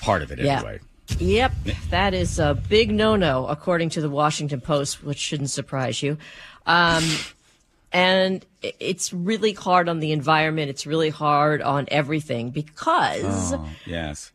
Part 0.00 0.22
of 0.22 0.30
it, 0.30 0.38
Yeah. 0.38 0.58
anyway. 0.58 0.80
Yep, 1.18 1.52
that 1.90 2.14
is 2.14 2.38
a 2.38 2.54
big 2.54 2.90
no-no, 2.92 3.46
according 3.48 3.90
to 3.90 4.00
the 4.00 4.08
Washington 4.08 4.60
Post, 4.60 5.02
which 5.02 5.18
shouldn't 5.18 5.50
surprise 5.50 6.02
you. 6.02 6.16
Um, 6.66 7.04
and 7.92 8.46
it's 8.62 9.12
really 9.12 9.52
hard 9.52 9.88
on 9.88 9.98
the 9.98 10.12
environment. 10.12 10.70
It's 10.70 10.86
really 10.86 11.10
hard 11.10 11.62
on 11.62 11.86
everything 11.90 12.50
because 12.50 13.52
Oh, 13.54 13.68
yes. 13.84 14.30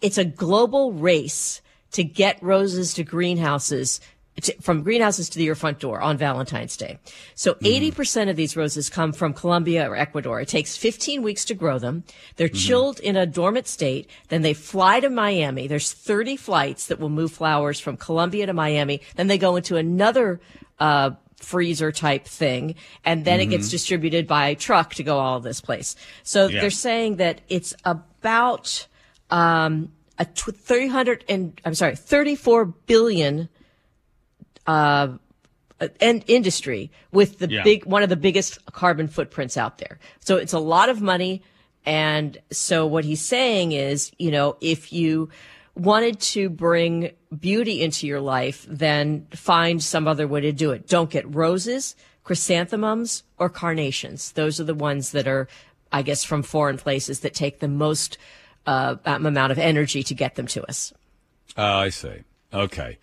it's 0.00 0.18
a 0.18 0.24
global 0.24 0.92
race 0.92 1.60
to 1.92 2.04
get 2.04 2.40
roses 2.42 2.94
to 2.94 3.02
greenhouses 3.02 4.00
to, 4.42 4.54
from 4.60 4.82
greenhouses 4.82 5.28
to 5.30 5.42
your 5.42 5.54
front 5.54 5.78
door 5.78 6.00
on 6.00 6.16
Valentine's 6.16 6.76
Day. 6.76 6.98
So 7.34 7.54
80% 7.54 8.30
of 8.30 8.36
these 8.36 8.56
roses 8.56 8.88
come 8.88 9.12
from 9.12 9.32
Colombia 9.32 9.88
or 9.88 9.96
Ecuador. 9.96 10.40
It 10.40 10.48
takes 10.48 10.76
15 10.76 11.22
weeks 11.22 11.44
to 11.46 11.54
grow 11.54 11.78
them. 11.78 12.04
They're 12.36 12.48
chilled 12.48 13.00
in 13.00 13.16
a 13.16 13.26
dormant 13.26 13.66
state. 13.66 14.08
Then 14.28 14.42
they 14.42 14.54
fly 14.54 15.00
to 15.00 15.10
Miami. 15.10 15.66
There's 15.66 15.92
30 15.92 16.36
flights 16.36 16.86
that 16.86 17.00
will 17.00 17.08
move 17.08 17.32
flowers 17.32 17.80
from 17.80 17.96
Colombia 17.96 18.46
to 18.46 18.52
Miami. 18.52 19.00
Then 19.16 19.26
they 19.26 19.38
go 19.38 19.56
into 19.56 19.76
another, 19.76 20.40
uh, 20.78 21.10
freezer 21.36 21.92
type 21.92 22.26
thing. 22.26 22.74
And 23.04 23.24
then 23.24 23.38
it 23.40 23.46
gets 23.46 23.68
distributed 23.68 24.26
by 24.26 24.54
truck 24.54 24.94
to 24.94 25.04
go 25.04 25.18
all 25.18 25.38
this 25.38 25.60
place. 25.60 25.94
So 26.24 26.48
Yeah. 26.48 26.60
they're 26.60 26.70
saying 26.70 27.16
that 27.16 27.40
it's 27.48 27.74
about, 27.84 28.86
um, 29.30 29.92
a 30.18 30.24
300 30.24 31.24
and 31.28 31.60
I'm 31.64 31.74
sorry, 31.74 31.94
34 31.94 32.64
billion 32.64 33.48
uh, 34.68 35.08
and 36.00 36.24
industry 36.26 36.90
with 37.12 37.38
the 37.38 37.48
Yeah. 37.50 37.62
big 37.64 37.86
one 37.86 38.02
of 38.02 38.08
the 38.08 38.16
biggest 38.16 38.64
carbon 38.66 39.08
footprints 39.08 39.56
out 39.56 39.78
there. 39.78 39.98
So 40.20 40.36
it's 40.36 40.52
a 40.52 40.58
lot 40.58 40.88
of 40.88 41.00
money. 41.00 41.42
And 41.86 42.36
so 42.50 42.86
what 42.86 43.04
he's 43.04 43.24
saying 43.24 43.72
is, 43.72 44.10
you 44.18 44.30
know, 44.30 44.56
if 44.60 44.92
you 44.92 45.30
wanted 45.74 46.20
to 46.20 46.50
bring 46.50 47.12
beauty 47.38 47.80
into 47.82 48.06
your 48.06 48.20
life, 48.20 48.66
then 48.68 49.26
find 49.32 49.82
some 49.82 50.06
other 50.08 50.26
way 50.26 50.40
to 50.40 50.52
do 50.52 50.72
it. 50.72 50.88
Don't 50.88 51.08
get 51.08 51.32
roses, 51.32 51.94
chrysanthemums, 52.24 53.22
or 53.38 53.48
carnations. 53.48 54.32
Those 54.32 54.60
are 54.60 54.64
the 54.64 54.74
ones 54.74 55.12
that 55.12 55.28
are, 55.28 55.48
I 55.92 56.02
guess, 56.02 56.24
from 56.24 56.42
foreign 56.42 56.76
places 56.78 57.20
that 57.20 57.32
take 57.34 57.60
the 57.60 57.68
most 57.68 58.18
uh, 58.66 58.96
amount 59.06 59.52
of 59.52 59.58
energy 59.58 60.02
to 60.02 60.14
get 60.14 60.34
them 60.34 60.46
to 60.48 60.62
us. 60.68 60.92
Oh, 61.56 61.78
I 61.78 61.88
see. 61.90 62.24
Okay. 62.52 62.98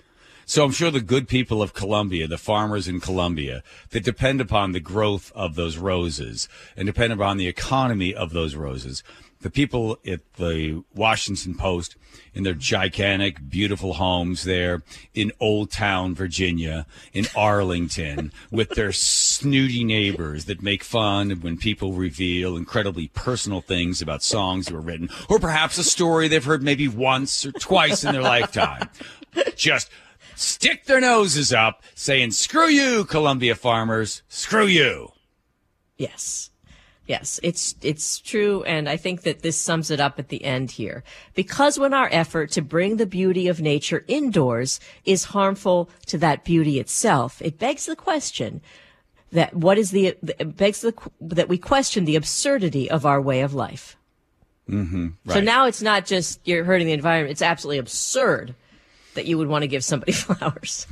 So 0.48 0.64
I'm 0.64 0.72
sure 0.72 0.92
the 0.92 1.02
good 1.02 1.28
people 1.28 1.64
of 1.64 1.74
Colombia, 1.74 2.28
the 2.28 2.38
farmers 2.38 2.88
in 2.88 3.00
Colombia, 3.00 3.64
that 3.90 4.04
depend 4.04 4.40
upon 4.40 4.72
the 4.72 4.80
growth 4.80 5.32
of 5.34 5.56
those 5.56 5.78
roses 5.78 6.48
and 6.78 6.86
depend 6.86 7.14
upon 7.14 7.38
the 7.38 7.48
economy 7.48 8.14
of 8.14 8.32
those 8.32 8.56
roses, 8.56 9.04
the 9.42 9.50
people 9.50 9.98
at 10.06 10.22
the 10.36 10.84
Washington 10.94 11.56
Post 11.56 11.96
in 12.36 12.44
their 12.44 12.54
gigantic, 12.54 13.50
beautiful 13.50 13.94
homes 13.94 14.44
there 14.44 14.84
in 15.16 15.32
Old 15.40 15.72
Town, 15.72 16.14
Virginia, 16.14 16.86
in 17.12 17.26
Arlington, 17.36 18.32
with 18.52 18.70
their 18.72 18.92
snooty 18.92 19.84
neighbors 19.84 20.46
that 20.46 20.62
make 20.62 20.84
fun 20.84 21.32
when 21.42 21.58
people 21.58 21.94
reveal 21.94 22.56
incredibly 22.56 23.08
personal 23.10 23.62
things 23.62 24.00
about 24.00 24.22
songs 24.22 24.68
that 24.68 24.76
were 24.76 24.80
written, 24.80 25.10
or 25.28 25.40
perhaps 25.40 25.80
a 25.80 25.84
story 25.84 26.28
they've 26.28 26.46
heard 26.46 26.62
maybe 26.62 26.88
once 26.88 27.46
or 27.46 27.52
twice 27.52 28.04
in 28.04 28.14
their 28.14 28.22
lifetime. 28.36 28.90
Just 29.56 29.90
stick 30.36 30.86
their 30.86 31.02
noses 31.02 31.54
up, 31.54 31.84
saying, 31.94 32.32
screw 32.32 32.68
you, 32.68 33.06
Colombia 33.06 33.56
farmers, 33.56 34.22
screw 34.28 34.68
you. 34.68 35.12
Yes. 35.98 36.52
Yes, 37.08 37.40
it's 37.44 37.76
it's 37.84 38.20
true 38.20 38.64
and 38.64 38.90
I 38.90 38.98
think 38.98 39.22
that 39.22 39.44
this 39.44 39.58
sums 39.58 39.92
it 39.92 40.00
up 40.00 40.18
at 40.18 40.30
the 40.30 40.44
end 40.44 40.72
here. 40.72 41.04
Because 41.36 41.78
when 41.78 41.94
our 41.94 42.10
effort 42.12 42.50
to 42.52 42.64
bring 42.64 42.98
the 42.98 43.06
beauty 43.06 43.48
of 43.48 43.62
nature 43.62 44.04
indoors 44.08 44.80
is 45.06 45.26
harmful 45.26 45.90
to 46.08 46.18
that 46.18 46.44
beauty 46.44 46.80
itself, 46.80 47.44
it 47.44 47.60
begs 47.60 47.86
the 47.86 47.96
question 47.96 48.62
that 49.32 49.54
what 49.54 49.78
is 49.78 49.92
the 49.92 50.08
it 50.08 50.58
begs 50.58 50.82
the 50.82 50.96
that 51.22 51.48
we 51.48 51.60
question 51.60 52.06
the 52.06 52.16
absurdity 52.16 52.90
of 52.90 53.06
our 53.06 53.22
way 53.22 53.42
of 53.42 53.54
life. 53.54 53.98
Mm-hmm, 54.68 55.10
So 55.30 55.42
now 55.42 55.68
it's 55.68 55.84
not 55.84 56.08
just 56.08 56.40
you're 56.44 56.64
hurting 56.64 56.88
the 56.88 56.94
environment, 56.94 57.30
it's 57.30 57.44
absolutely 57.44 57.78
absurd 57.78 58.56
that 59.16 59.26
you 59.26 59.38
would 59.38 59.48
want 59.48 59.64
to 59.64 59.68
give 59.68 59.84
somebody 59.84 60.12
flowers. 60.14 60.88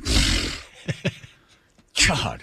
God. 2.06 2.42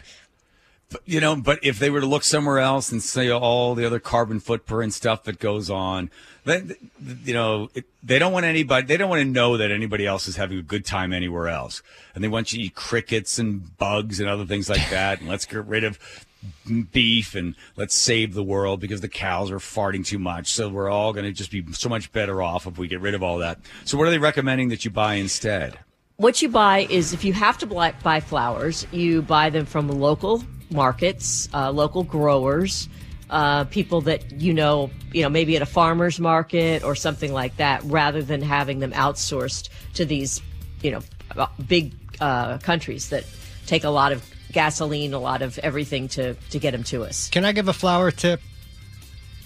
But, 0.90 1.02
you 1.06 1.22
know, 1.22 1.38
but 1.38 1.60
if 1.64 1.80
they 1.80 1.90
were 1.90 2.02
to 2.02 2.06
look 2.06 2.24
somewhere 2.24 2.60
else 2.60 2.92
and 2.92 3.02
see 3.02 3.32
all 3.32 3.76
the 3.76 3.86
other 3.86 4.00
carbon 4.00 4.40
footprint 4.42 4.94
stuff 4.94 5.24
that 5.24 5.40
goes 5.40 5.70
on, 5.70 6.10
then, 6.44 6.76
you 7.24 7.34
know, 7.34 7.70
it, 7.74 7.86
they 8.04 8.20
don't 8.20 8.34
want 8.34 8.46
anybody, 8.46 8.88
they 8.88 8.98
don't 8.98 9.10
want 9.10 9.22
to 9.22 9.26
know 9.26 9.56
that 9.58 9.72
anybody 9.72 10.06
else 10.06 10.28
is 10.28 10.36
having 10.36 10.58
a 10.58 10.64
good 10.64 10.84
time 10.84 11.14
anywhere 11.14 11.48
else. 11.48 11.82
And 12.14 12.24
they 12.24 12.28
want 12.28 12.52
you 12.52 12.60
to 12.60 12.66
eat 12.66 12.76
crickets 12.76 13.40
and 13.40 13.78
bugs 13.78 14.20
and 14.20 14.28
other 14.28 14.46
things 14.46 14.70
like 14.70 14.90
that. 14.90 15.22
And 15.22 15.30
let's 15.30 15.46
get 15.46 15.66
rid 15.66 15.86
of 15.86 15.98
beef 16.92 17.36
and 17.36 17.56
let's 17.76 17.96
save 17.96 18.34
the 18.34 18.44
world 18.44 18.80
because 18.80 19.02
the 19.02 19.10
cows 19.10 19.52
are 19.52 19.60
farting 19.60 20.06
too 20.06 20.20
much. 20.20 20.52
So 20.52 20.70
we're 20.70 20.90
all 20.90 21.14
going 21.14 21.26
to 21.26 21.32
just 21.32 21.52
be 21.52 21.64
so 21.74 21.90
much 21.90 22.12
better 22.12 22.42
off 22.42 22.68
if 22.68 22.78
we 22.78 22.88
get 22.88 23.02
rid 23.02 23.14
of 23.14 23.24
all 23.24 23.38
that. 23.40 23.60
So 23.86 23.98
what 23.98 24.08
are 24.08 24.12
they 24.12 24.20
recommending 24.20 24.70
that 24.70 24.86
you 24.86 24.92
buy 24.92 25.16
instead? 25.16 25.78
what 26.22 26.40
you 26.40 26.50
buy 26.50 26.86
is 26.92 27.14
if 27.14 27.26
you 27.26 27.34
have 27.34 27.58
to 27.58 27.66
buy, 27.66 28.20
flowers, 28.20 28.86
you 28.92 29.24
buy 29.24 29.50
them 29.50 29.66
from 29.66 29.88
local 29.90 30.44
markets, 30.70 31.50
uh, 31.52 31.72
local 31.72 32.04
growers. 32.04 32.88
uh, 33.32 33.64
people 33.66 34.02
that 34.02 34.30
you 34.34 34.54
know, 34.54 34.92
you 35.14 35.24
know, 35.24 35.30
maybe 35.30 35.56
at 35.56 35.62
a 35.62 35.66
farmer's 35.66 36.20
market 36.20 36.84
or 36.84 36.96
something 36.96 37.32
like 37.32 37.56
that, 37.58 37.82
rather 37.86 38.22
than 38.22 38.42
having 38.42 38.80
them 38.80 38.92
outsourced 38.92 39.70
to 39.94 40.06
these, 40.06 40.42
you 40.84 40.92
know, 40.92 41.48
big 41.66 41.94
uh, 42.20 42.58
countries 42.58 43.10
that 43.10 43.24
take 43.66 43.86
a 43.86 43.90
lot 43.90 44.12
of 44.12 44.30
gasoline, 44.52 45.14
a 45.14 45.20
lot 45.20 45.42
of 45.42 45.58
everything 45.60 46.08
to 46.10 46.34
to 46.34 46.60
get 46.60 46.72
them 46.72 46.84
to 46.86 47.04
us. 47.04 47.30
Can 47.30 47.46
I 47.46 47.52
give 47.52 47.68
a 47.68 47.74
flower 47.74 48.12
tip? 48.12 48.42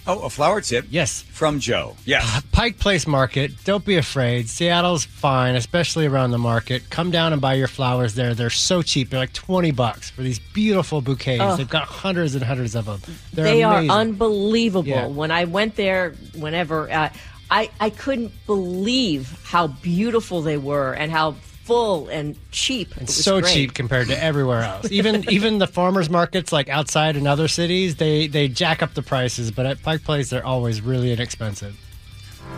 Oh, 0.08 0.20
a 0.20 0.30
flower 0.30 0.60
tip. 0.60 0.86
Yes. 0.88 1.22
From 1.22 1.58
Joe. 1.58 1.96
Yes. 2.04 2.42
Pike 2.52 2.78
Place 2.78 3.08
Market. 3.08 3.64
Don't 3.64 3.84
be 3.84 3.96
afraid. 3.96 4.48
Seattle's 4.48 5.04
fine, 5.04 5.56
especially 5.56 6.06
around 6.06 6.30
the 6.30 6.38
market. 6.38 6.88
Come 6.90 7.10
down 7.10 7.32
and 7.32 7.42
buy 7.42 7.54
your 7.54 7.66
flowers 7.66 8.14
there. 8.14 8.32
They're 8.32 8.48
so 8.48 8.82
cheap. 8.82 9.10
They're 9.10 9.18
like 9.18 9.32
20 9.32 9.72
bucks 9.72 10.08
for 10.10 10.22
these 10.22 10.38
beautiful 10.38 11.00
bouquets. 11.00 11.56
They've 11.56 11.68
got 11.68 11.88
hundreds 11.88 12.36
and 12.36 12.44
hundreds 12.44 12.76
of 12.76 12.84
them. 12.84 13.00
They're 13.32 13.44
they 13.46 13.62
amazing. 13.62 13.90
are 13.90 13.98
unbelievable. 13.98 14.88
Yeah. 14.88 15.06
When 15.08 15.32
I 15.32 15.44
went 15.44 15.74
there, 15.74 16.14
whenever 16.36 16.88
uh, 16.88 17.10
I 17.50 17.70
I 17.80 17.90
couldn't 17.90 18.32
believe 18.46 19.36
how 19.44 19.66
beautiful 19.66 20.40
they 20.40 20.56
were 20.56 20.92
and 20.92 21.10
how 21.10 21.34
full 21.66 22.08
and 22.08 22.36
cheap. 22.52 22.92
It 22.96 23.02
was 23.08 23.24
so 23.24 23.40
great. 23.40 23.52
cheap 23.52 23.74
compared 23.74 24.08
to 24.08 24.22
everywhere 24.22 24.62
else. 24.62 24.90
Even 24.90 25.24
even 25.30 25.58
the 25.58 25.66
farmers 25.66 26.08
markets 26.08 26.52
like 26.52 26.68
outside 26.68 27.16
in 27.16 27.26
other 27.26 27.48
cities, 27.48 27.96
they 27.96 28.26
they 28.28 28.48
jack 28.48 28.82
up 28.82 28.94
the 28.94 29.02
prices, 29.02 29.50
but 29.50 29.66
at 29.66 29.82
Pike 29.82 30.04
Place 30.04 30.30
they're 30.30 30.44
always 30.46 30.80
really 30.80 31.12
inexpensive. 31.12 31.76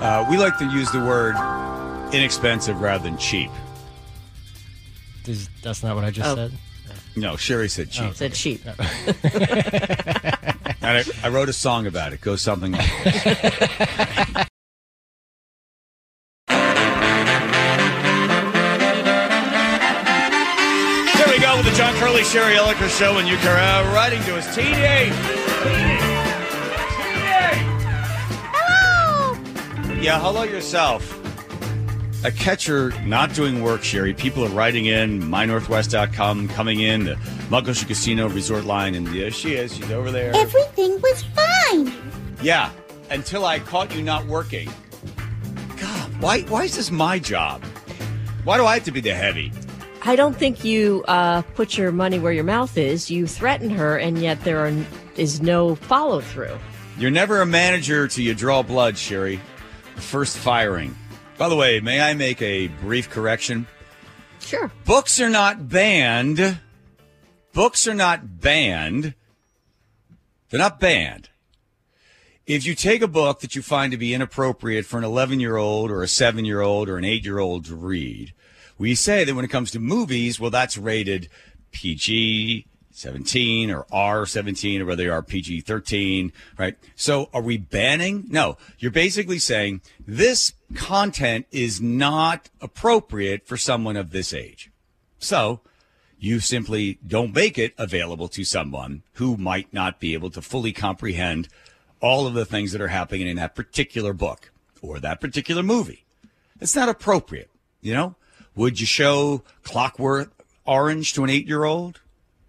Uh, 0.00 0.26
we 0.30 0.36
like 0.36 0.56
to 0.58 0.66
use 0.66 0.90
the 0.92 1.00
word 1.00 1.34
inexpensive 2.14 2.80
rather 2.80 3.02
than 3.02 3.16
cheap. 3.18 3.50
Is- 5.26 5.48
That's 5.62 5.82
not 5.82 5.94
what 5.96 6.04
I 6.04 6.10
just 6.10 6.28
Oh. 6.28 6.34
said. 6.36 6.52
No, 7.16 7.36
Shari 7.36 7.68
said 7.68 7.90
cheap. 7.90 8.14
Said 8.14 8.32
cheap. 8.34 8.62
And 10.80 10.96
I, 10.96 11.04
I 11.24 11.28
wrote 11.28 11.48
a 11.50 11.52
song 11.52 11.86
about 11.86 12.12
it. 12.14 12.20
Goes 12.22 12.40
something 12.40 12.72
like 12.72 12.88
this. 13.04 14.46
Curley 22.18 22.30
Shari 22.30 22.54
Elliker 22.56 22.88
show, 22.98 23.12
can 23.14 23.28
uh, 23.46 23.94
writing 23.94 24.20
to 24.24 24.36
us. 24.36 24.48
TD. 24.48 25.08
Hello. 28.52 29.94
Yeah, 30.00 30.18
hello 30.18 30.42
yourself. 30.42 31.14
A 32.24 32.32
catcher 32.32 32.90
not 33.04 33.34
doing 33.34 33.62
work, 33.62 33.84
Shari. 33.84 34.14
People 34.14 34.44
are 34.44 34.48
writing 34.48 34.86
in, 34.86 35.22
mynorthwest.com, 35.22 36.48
coming 36.48 36.80
in, 36.80 37.04
the 37.04 37.14
Muckleshoot 37.50 37.86
Casino 37.86 38.28
Resort 38.28 38.64
line, 38.64 38.96
and 38.96 39.06
there 39.06 39.30
she 39.30 39.54
is. 39.54 39.76
She's 39.76 39.92
over 39.92 40.10
there. 40.10 40.34
Everything 40.34 41.00
was 41.00 41.22
fine. 41.22 41.92
Yeah, 42.42 42.72
until 43.10 43.46
I 43.46 43.60
caught 43.60 43.94
you 43.94 44.02
not 44.02 44.26
working. 44.26 44.68
God, 45.76 46.20
why 46.20 46.40
why 46.42 46.64
is 46.64 46.74
this 46.74 46.90
my 46.90 47.20
job? 47.20 47.62
Why 48.42 48.56
do 48.56 48.66
I 48.66 48.74
have 48.74 48.84
to 48.86 48.90
be 48.90 49.00
the 49.00 49.14
heavy? 49.14 49.52
I 50.02 50.16
don't 50.16 50.36
think 50.36 50.64
you 50.64 51.04
uh, 51.08 51.42
put 51.54 51.76
your 51.76 51.92
money 51.92 52.18
where 52.18 52.32
your 52.32 52.44
mouth 52.44 52.78
is. 52.78 53.10
You 53.10 53.26
threaten 53.26 53.70
her, 53.70 53.98
and 53.98 54.18
yet 54.18 54.42
there 54.44 54.64
are, 54.64 54.72
is 55.16 55.42
no 55.42 55.74
follow 55.74 56.20
through. 56.20 56.56
You're 56.98 57.10
never 57.10 57.40
a 57.40 57.46
manager 57.46 58.08
till 58.08 58.24
you 58.24 58.34
draw 58.34 58.62
blood, 58.62 58.96
Shari. 58.96 59.40
First 59.96 60.36
firing. 60.36 60.96
By 61.36 61.48
the 61.48 61.56
way, 61.56 61.80
may 61.80 62.00
I 62.00 62.14
make 62.14 62.40
a 62.42 62.68
brief 62.68 63.10
correction? 63.10 63.66
Sure. 64.40 64.70
Books 64.84 65.20
are 65.20 65.30
not 65.30 65.68
banned. 65.68 66.58
Books 67.52 67.86
are 67.86 67.94
not 67.94 68.40
banned. 68.40 69.14
They're 70.50 70.58
not 70.58 70.80
banned. 70.80 71.28
If 72.46 72.64
you 72.64 72.74
take 72.74 73.02
a 73.02 73.08
book 73.08 73.40
that 73.40 73.54
you 73.54 73.62
find 73.62 73.92
to 73.92 73.98
be 73.98 74.14
inappropriate 74.14 74.86
for 74.86 74.96
an 74.96 75.04
11 75.04 75.38
year 75.38 75.56
old 75.56 75.90
or 75.90 76.02
a 76.02 76.08
7 76.08 76.44
year 76.44 76.62
old 76.62 76.88
or 76.88 76.96
an 76.96 77.04
8 77.04 77.24
year 77.24 77.38
old 77.38 77.66
to 77.66 77.76
read, 77.76 78.32
we 78.78 78.94
say 78.94 79.24
that 79.24 79.34
when 79.34 79.44
it 79.44 79.50
comes 79.50 79.70
to 79.72 79.80
movies, 79.80 80.38
well, 80.38 80.50
that's 80.50 80.78
rated 80.78 81.28
PG 81.72 82.66
17 82.98 83.70
or 83.70 83.86
R 83.92 84.26
17 84.26 84.82
or 84.82 84.86
whether 84.86 85.04
they 85.04 85.08
are 85.08 85.22
PG 85.22 85.60
13, 85.60 86.32
right? 86.58 86.76
So 86.96 87.28
are 87.32 87.42
we 87.42 87.56
banning? 87.56 88.24
No. 88.28 88.56
You're 88.78 88.90
basically 88.90 89.38
saying 89.38 89.82
this 90.06 90.54
content 90.74 91.46
is 91.52 91.80
not 91.80 92.50
appropriate 92.60 93.46
for 93.46 93.56
someone 93.56 93.96
of 93.96 94.10
this 94.10 94.32
age. 94.34 94.70
So 95.18 95.60
you 96.18 96.40
simply 96.40 96.98
don't 97.06 97.34
make 97.34 97.56
it 97.56 97.72
available 97.78 98.26
to 98.28 98.42
someone 98.42 99.02
who 99.14 99.36
might 99.36 99.72
not 99.72 100.00
be 100.00 100.14
able 100.14 100.30
to 100.30 100.42
fully 100.42 100.72
comprehend 100.72 101.48
all 102.00 102.26
of 102.26 102.34
the 102.34 102.44
things 102.44 102.72
that 102.72 102.80
are 102.80 102.88
happening 102.88 103.28
in 103.28 103.36
that 103.36 103.54
particular 103.54 104.12
book 104.12 104.50
or 104.82 104.98
that 104.98 105.20
particular 105.20 105.62
movie. 105.62 106.04
It's 106.60 106.74
not 106.74 106.88
appropriate, 106.88 107.50
you 107.80 107.94
know? 107.94 108.16
Would 108.58 108.80
you 108.80 108.86
show 108.86 109.44
Clockwork 109.62 110.32
Orange 110.66 111.12
to 111.14 111.22
an 111.22 111.30
eight 111.30 111.46
year 111.46 111.62
old? 111.62 112.00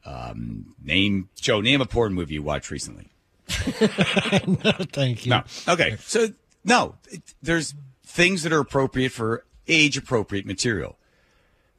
Um, 0.04 0.74
name, 0.84 1.30
Joe, 1.40 1.62
name 1.62 1.82
a 1.82 1.86
porn 1.86 2.16
movie 2.16 2.34
you 2.34 2.42
watched 2.42 2.72
recently. 2.72 3.10
No, 3.48 4.72
thank 4.92 5.28
you. 5.28 5.30
No. 5.30 5.44
Okay. 5.68 5.98
So, 6.00 6.30
no, 6.66 6.96
it- 7.12 7.36
there's 7.44 7.76
things 8.04 8.42
that 8.42 8.52
are 8.52 8.60
appropriate 8.60 9.12
for 9.12 9.46
age 9.68 9.98
appropriate 9.98 10.48
material. 10.48 10.98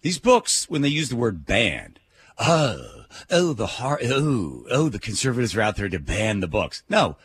These 0.02 0.20
books, 0.20 0.70
when 0.70 0.82
they 0.82 0.88
use 0.88 1.08
the 1.08 1.16
word 1.16 1.44
banned, 1.44 1.98
oh, 2.38 3.06
oh, 3.32 3.52
the 3.52 3.66
heart, 3.66 4.02
oh, 4.04 4.64
oh, 4.70 4.88
the 4.88 5.00
conservatives 5.00 5.56
are 5.56 5.60
out 5.60 5.74
there 5.74 5.88
to 5.88 5.98
ban 5.98 6.38
the 6.38 6.46
books. 6.46 6.84
No, 6.88 7.16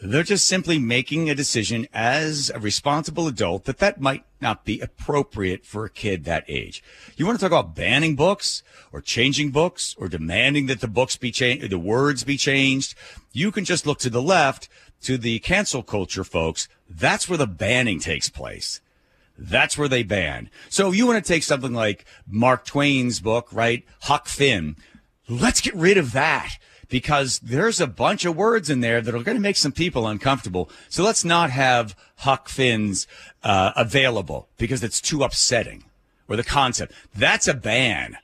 they're 0.00 0.22
just 0.22 0.46
simply 0.46 0.78
making 0.78 1.28
a 1.28 1.34
decision 1.34 1.88
as 1.92 2.50
a 2.54 2.60
responsible 2.60 3.26
adult 3.26 3.64
that 3.64 3.78
that 3.78 4.00
might 4.00 4.24
not 4.40 4.64
be 4.64 4.80
appropriate 4.80 5.66
for 5.66 5.84
a 5.84 5.90
kid 5.90 6.24
that 6.24 6.44
age. 6.46 6.82
You 7.16 7.26
want 7.26 7.38
to 7.38 7.44
talk 7.44 7.50
about 7.50 7.74
banning 7.74 8.14
books 8.14 8.62
or 8.92 9.00
changing 9.00 9.50
books 9.50 9.96
or 9.98 10.08
demanding 10.08 10.66
that 10.66 10.80
the 10.80 10.88
books 10.88 11.16
be 11.16 11.32
changed, 11.32 11.70
the 11.70 11.78
words 11.78 12.22
be 12.22 12.36
changed. 12.36 12.94
You 13.32 13.50
can 13.50 13.64
just 13.64 13.86
look 13.86 13.98
to 14.00 14.10
the 14.10 14.22
left 14.22 14.68
to 15.02 15.18
the 15.18 15.40
cancel 15.40 15.82
culture 15.82 16.24
folks. 16.24 16.68
That's 16.88 17.28
where 17.28 17.38
the 17.38 17.46
banning 17.46 17.98
takes 17.98 18.30
place. 18.30 18.80
That's 19.36 19.76
where 19.76 19.88
they 19.88 20.02
ban. 20.02 20.50
So 20.68 20.92
you 20.92 21.06
want 21.06 21.24
to 21.24 21.28
take 21.32 21.42
something 21.42 21.72
like 21.72 22.04
Mark 22.26 22.64
Twain's 22.64 23.20
book, 23.20 23.48
right? 23.52 23.84
Huck 24.02 24.26
Finn. 24.26 24.76
Let's 25.28 25.60
get 25.60 25.74
rid 25.74 25.98
of 25.98 26.12
that 26.12 26.58
because 26.88 27.38
there's 27.40 27.80
a 27.80 27.86
bunch 27.86 28.24
of 28.24 28.36
words 28.36 28.70
in 28.70 28.80
there 28.80 29.00
that 29.00 29.14
are 29.14 29.22
going 29.22 29.36
to 29.36 29.42
make 29.42 29.56
some 29.56 29.72
people 29.72 30.06
uncomfortable. 30.06 30.70
So 30.88 31.02
let's 31.02 31.24
not 31.24 31.50
have 31.50 31.96
Huck 32.16 32.48
Finn's 32.48 33.06
uh, 33.42 33.72
available 33.76 34.48
because 34.56 34.82
it's 34.82 35.00
too 35.00 35.22
upsetting 35.22 35.84
or 36.28 36.36
the 36.36 36.44
concept. 36.44 36.92
That's 37.14 37.48
a 37.48 37.54
ban. 37.54 38.16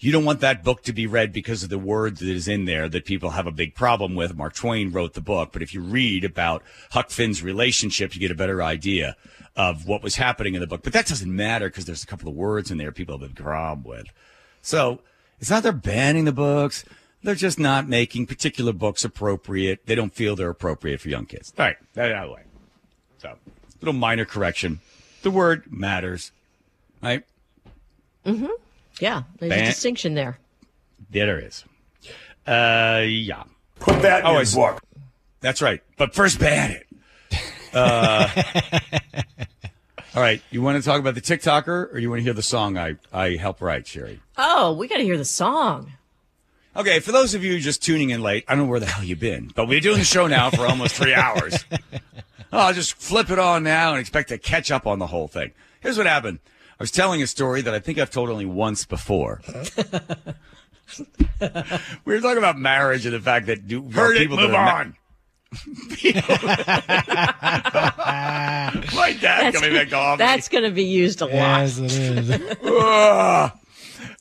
You 0.00 0.12
don't 0.12 0.24
want 0.24 0.40
that 0.40 0.62
book 0.62 0.82
to 0.84 0.92
be 0.92 1.08
read 1.08 1.32
because 1.32 1.64
of 1.64 1.70
the 1.70 1.78
word 1.78 2.18
that 2.18 2.28
is 2.28 2.46
in 2.46 2.66
there 2.66 2.88
that 2.88 3.04
people 3.04 3.30
have 3.30 3.48
a 3.48 3.52
big 3.52 3.74
problem 3.74 4.14
with. 4.14 4.36
Mark 4.36 4.54
Twain 4.54 4.92
wrote 4.92 5.14
the 5.14 5.20
book, 5.20 5.50
but 5.52 5.62
if 5.62 5.74
you 5.74 5.80
read 5.80 6.24
about 6.24 6.62
Huck 6.92 7.10
Finn's 7.10 7.42
relationship, 7.42 8.14
you 8.14 8.20
get 8.20 8.30
a 8.30 8.36
better 8.36 8.62
idea 8.62 9.16
of 9.56 9.88
what 9.88 10.04
was 10.04 10.14
happening 10.14 10.54
in 10.54 10.60
the 10.60 10.68
book. 10.68 10.82
But 10.84 10.92
that 10.92 11.06
doesn't 11.06 11.34
matter 11.34 11.68
because 11.68 11.84
there's 11.84 12.04
a 12.04 12.06
couple 12.06 12.28
of 12.28 12.36
words 12.36 12.70
in 12.70 12.78
there 12.78 12.92
people 12.92 13.18
have 13.18 13.28
a 13.28 13.34
problem 13.34 13.82
with. 13.82 14.06
So 14.62 15.00
it's 15.40 15.50
not 15.50 15.64
they're 15.64 15.72
banning 15.72 16.26
the 16.26 16.32
books. 16.32 16.84
They're 17.22 17.34
just 17.34 17.58
not 17.58 17.88
making 17.88 18.26
particular 18.26 18.72
books 18.72 19.04
appropriate. 19.04 19.86
They 19.86 19.94
don't 19.94 20.14
feel 20.14 20.36
they're 20.36 20.50
appropriate 20.50 21.00
for 21.00 21.08
young 21.08 21.26
kids. 21.26 21.52
All 21.58 21.64
right, 21.64 21.76
that 21.94 22.12
out 22.12 22.24
of 22.24 22.28
the 22.30 22.34
way. 22.36 22.42
So, 23.18 23.34
little 23.80 23.94
minor 23.98 24.24
correction. 24.24 24.80
The 25.22 25.30
word 25.32 25.64
matters, 25.70 26.30
right? 27.02 27.24
Mm-hmm. 28.24 28.46
Yeah, 29.00 29.22
there's 29.38 29.50
Ban- 29.50 29.64
a 29.64 29.66
distinction 29.66 30.14
there. 30.14 30.38
Yeah, 31.10 31.26
there 31.26 31.38
is. 31.40 31.64
Uh, 32.46 33.02
yeah, 33.06 33.42
Put 33.80 34.02
that 34.02 34.20
in 34.20 34.26
Oh, 34.26 34.32
your 34.32 34.42
it's- 34.42 34.54
book. 34.54 34.80
that's 35.40 35.60
right. 35.60 35.82
But 35.96 36.14
first, 36.14 36.38
ban 36.38 36.70
it. 36.70 36.86
Uh, 37.74 38.28
all 40.14 40.22
right, 40.22 40.40
you 40.50 40.62
want 40.62 40.82
to 40.82 40.88
talk 40.88 41.00
about 41.00 41.14
the 41.14 41.20
TikToker, 41.20 41.92
or 41.92 41.98
you 41.98 42.08
want 42.08 42.20
to 42.20 42.24
hear 42.24 42.32
the 42.32 42.42
song 42.42 42.78
I 42.78 42.94
I 43.12 43.30
help 43.36 43.60
write, 43.60 43.86
Shari? 43.86 44.20
Oh, 44.36 44.72
we 44.72 44.88
got 44.88 44.96
to 44.98 45.02
hear 45.04 45.18
the 45.18 45.24
song. 45.24 45.92
Okay, 46.78 47.00
for 47.00 47.10
those 47.10 47.34
of 47.34 47.42
you 47.42 47.58
just 47.58 47.82
tuning 47.82 48.10
in 48.10 48.22
late, 48.22 48.44
I 48.46 48.54
don't 48.54 48.66
know 48.66 48.70
where 48.70 48.78
the 48.78 48.86
hell 48.86 49.02
you've 49.02 49.18
been, 49.18 49.50
but 49.56 49.66
we're 49.66 49.80
doing 49.80 49.98
the 49.98 50.04
show 50.04 50.28
now 50.28 50.48
for 50.48 50.64
almost 50.64 50.94
three 50.94 51.12
hours. 51.24 51.64
Oh, 52.52 52.58
I'll 52.58 52.72
just 52.72 52.94
flip 52.94 53.30
it 53.30 53.38
on 53.40 53.64
now 53.64 53.90
and 53.90 53.98
expect 54.00 54.28
to 54.28 54.38
catch 54.38 54.70
up 54.70 54.86
on 54.86 55.00
the 55.00 55.08
whole 55.08 55.26
thing. 55.26 55.50
Here's 55.80 55.98
what 55.98 56.06
happened. 56.06 56.38
I 56.78 56.82
was 56.82 56.92
telling 56.92 57.20
a 57.20 57.26
story 57.26 57.62
that 57.62 57.74
I 57.74 57.80
think 57.80 57.98
I've 57.98 58.12
told 58.12 58.30
only 58.30 58.46
once 58.46 58.84
before. 58.84 59.40
we 61.40 61.48
were 62.04 62.20
talking 62.20 62.38
about 62.38 62.56
marriage 62.56 63.04
and 63.06 63.14
the 63.14 63.20
fact 63.20 63.46
that 63.46 63.66
do, 63.66 63.82
Heard 63.90 64.16
it, 64.16 64.20
people 64.20 64.36
move 64.36 64.52
that 64.52 64.56
are 64.56 64.64
ma- 64.64 64.78
on. 64.80 64.94
My 68.94 69.16
dad 69.20 69.52
coming 69.54 69.72
back 69.72 69.88
to 69.88 69.96
office. 69.96 70.18
That's 70.18 70.48
going 70.48 70.62
to 70.64 70.70
be 70.70 70.84
used 70.84 71.22
a 71.22 71.26
lot. 71.26 71.32
Yes, 71.32 71.78
it 71.78 71.90
is. 71.90 72.28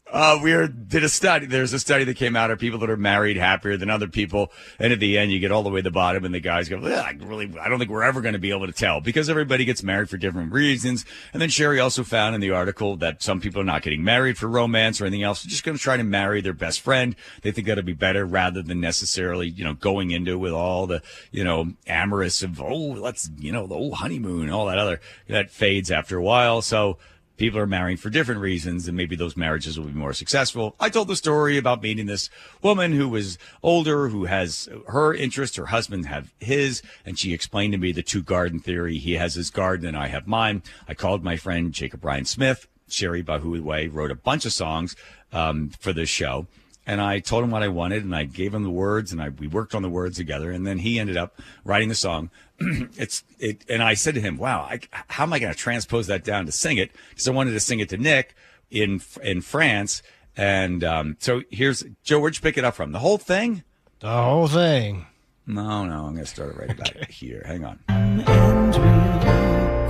Uh, 0.10 0.39
we 0.41 0.54
are, 0.54 0.67
did 0.67 1.04
a 1.04 1.10
study. 1.10 1.46
There's 1.46 1.74
a 1.74 1.80
study 1.80 2.06
that 2.06 2.15
came 2.15 2.38
out 2.38 2.50
of 2.50 2.60
people 2.60 2.80
that 2.80 2.89
are 2.89 2.96
married 2.96 3.36
happier 3.36 3.76
than 3.76 3.89
other 3.89 4.08
people. 4.08 4.54
And 4.80 4.93
at 4.93 5.02
the 5.02 5.17
end, 5.17 5.34
you 5.34 5.39
get 5.39 5.52
all 5.52 5.63
the 5.63 5.70
way 5.70 5.80
to 5.80 5.84
the 5.84 5.91
bottom 5.91 6.24
and 6.24 6.34
the 6.34 6.39
guys 6.39 6.70
go, 6.70 6.78
"Ugh, 6.78 6.91
I 6.91 7.17
really, 7.26 7.54
I 7.60 7.67
don't 7.67 7.78
think 7.78 7.91
we're 7.91 8.04
ever 8.04 8.22
going 8.22 8.34
to 8.34 8.39
be 8.39 8.52
able 8.52 8.67
to 8.67 8.72
tell 8.72 9.02
because 9.02 9.30
everybody 9.30 9.65
gets 9.65 9.84
married 9.84 10.10
for 10.10 10.15
different 10.15 10.54
reasons. 10.54 11.06
And 11.34 11.41
then 11.41 11.50
Shari 11.50 11.82
also 11.82 12.06
found 12.06 12.36
in 12.36 12.41
the 12.41 12.52
article 12.52 12.96
that 12.98 13.22
some 13.22 13.41
people 13.41 13.60
are 13.60 13.65
not 13.65 13.82
getting 13.82 14.02
married 14.02 14.38
for 14.38 14.48
romance 14.48 15.02
or 15.02 15.06
anything 15.06 15.24
else. 15.24 15.43
They're 15.43 15.50
just 15.50 15.65
going 15.65 15.78
to 15.78 15.84
try 15.84 15.98
to 15.98 16.04
marry 16.04 16.39
their 16.39 16.54
best 16.54 16.80
friend. 16.80 17.13
They 17.41 17.52
think 17.52 17.67
that'll 17.67 17.84
be 17.84 17.93
better 17.93 18.26
rather 18.26 18.62
than 18.62 18.80
necessarily, 18.80 19.50
you 19.50 19.65
know, 19.65 19.74
going 19.74 20.12
into 20.12 20.34
it 20.34 20.38
with 20.38 20.54
all 20.54 20.88
the, 20.88 21.02
you 21.32 21.43
know, 21.43 21.74
amorous 21.86 22.43
of, 22.43 22.62
oh, 22.62 22.93
let's, 22.93 23.30
you 23.38 23.52
know, 23.52 23.67
the 23.67 23.76
old 23.76 23.96
honeymoon 23.96 24.50
all 24.50 24.67
that 24.67 24.78
other, 24.78 25.02
that 25.28 25.52
fades 25.52 25.91
after 25.91 26.17
a 26.17 26.24
while. 26.24 26.62
So, 26.62 26.98
people 27.38 27.60
are 27.60 27.67
marrying 27.67 27.97
for 27.97 28.10
different 28.10 28.41
reasons 28.41 28.88
and 28.88 28.97
maybe 28.97 29.15
those 29.15 29.38
marriages 29.38 29.80
will 29.80 29.88
be 29.88 29.93
more 29.93 30.13
successful. 30.13 30.76
I 30.80 30.89
told 30.89 31.08
the 31.08 31.15
story 31.15 31.58
about 31.58 31.82
meeting 31.82 32.08
this 32.08 32.30
woman 32.62 32.93
who 32.93 33.08
was 33.08 33.38
older, 33.63 34.10
who 34.10 34.26
has 34.26 34.67
her 34.88 35.13
interests, 35.13 35.58
her 35.58 35.67
husband 35.67 36.08
have 36.08 36.34
his, 36.39 36.82
and 37.06 37.17
she 37.17 37.34
explained 37.34 37.73
to 37.73 37.78
me 37.78 37.91
the 37.91 38.04
two 38.04 38.23
garden 38.23 38.60
theory. 38.60 38.97
He 38.97 39.13
has 39.13 39.36
his 39.36 39.50
garden 39.50 39.88
and 39.88 39.97
I 39.97 40.08
have 40.08 40.28
mine. 40.28 40.63
I 40.88 40.93
called 40.93 41.23
my 41.23 41.38
friend 41.38 41.71
Jacob 41.71 42.04
Ryan 42.04 42.26
Smith. 42.26 42.67
Shari 42.89 43.23
Bahuwe 43.23 43.93
wrote 43.93 44.12
a 44.12 44.15
bunch 44.15 44.45
of 44.45 44.54
songs 44.54 44.95
um, 45.32 45.69
for 45.80 45.93
this 45.93 46.10
show. 46.10 46.47
And 46.88 47.02
I 47.02 47.19
told 47.19 47.43
him 47.43 47.52
what 47.52 47.63
I 47.63 47.67
wanted, 47.67 48.06
and 48.06 48.15
I 48.15 48.23
gave 48.23 48.54
him 48.54 48.63
the 48.63 48.69
words, 48.71 49.12
and 49.12 49.21
I 49.21 49.30
we 49.30 49.47
worked 49.47 49.76
on 49.76 49.82
the 49.82 49.89
words 49.89 50.15
together. 50.15 50.52
And 50.52 50.65
then 50.65 50.80
he 50.80 51.00
ended 51.00 51.17
up 51.17 51.39
writing 51.65 51.89
the 51.89 51.95
song. 51.95 52.32
it's 52.60 53.23
it, 53.39 53.65
and 53.69 53.84
I 53.84 53.93
said 53.93 54.15
to 54.15 54.21
him, 54.21 54.38
"Wow, 54.38 54.62
I, 54.62 54.80
how 55.10 55.23
am 55.23 55.34
I 55.34 55.39
going 55.39 55.54
to 55.54 55.60
transpose 55.60 56.08
that 56.08 56.23
down 56.23 56.45
to 56.45 56.52
sing 56.52 56.78
it?" 56.78 56.91
Because 57.10 57.28
I 57.28 57.32
wanted 57.32 57.52
to 57.52 57.60
sing 57.60 57.82
it 57.82 57.89
to 57.89 57.97
Nick 57.97 58.36
in 58.71 59.02
in 59.21 59.41
France. 59.41 60.02
And 60.38 60.84
um, 60.84 61.17
so 61.19 61.41
here's 61.52 61.84
Joe. 62.04 62.19
Where'd 62.19 62.36
you 62.36 62.41
pick 62.41 62.58
it 62.58 62.63
up 62.63 62.76
from? 62.76 62.93
The 62.93 63.00
whole 63.00 63.17
thing? 63.17 63.63
The 64.00 64.10
whole 64.10 64.47
thing. 64.47 65.08
No, 65.47 65.86
no. 65.86 66.06
I'm 66.06 66.13
going 66.13 66.17
to 66.17 66.26
start 66.26 66.52
it 66.52 66.60
right 66.60 66.71
about 66.71 67.10
here. 67.10 67.43
Hang 67.45 67.65
on. 67.65 67.80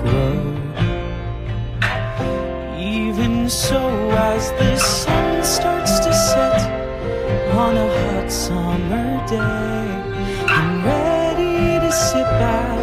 grow. 0.01 0.57
Even 2.79 3.49
so, 3.49 4.11
as 4.11 4.51
the 4.51 4.77
sun 4.77 5.43
starts 5.43 5.99
to 5.99 6.13
on 7.57 7.75
a 7.75 7.87
hot 7.87 8.31
summer 8.31 9.27
day, 9.27 9.87
I'm 10.47 10.85
ready 10.85 11.79
to 11.83 11.91
sit 11.91 12.23
back 12.23 12.77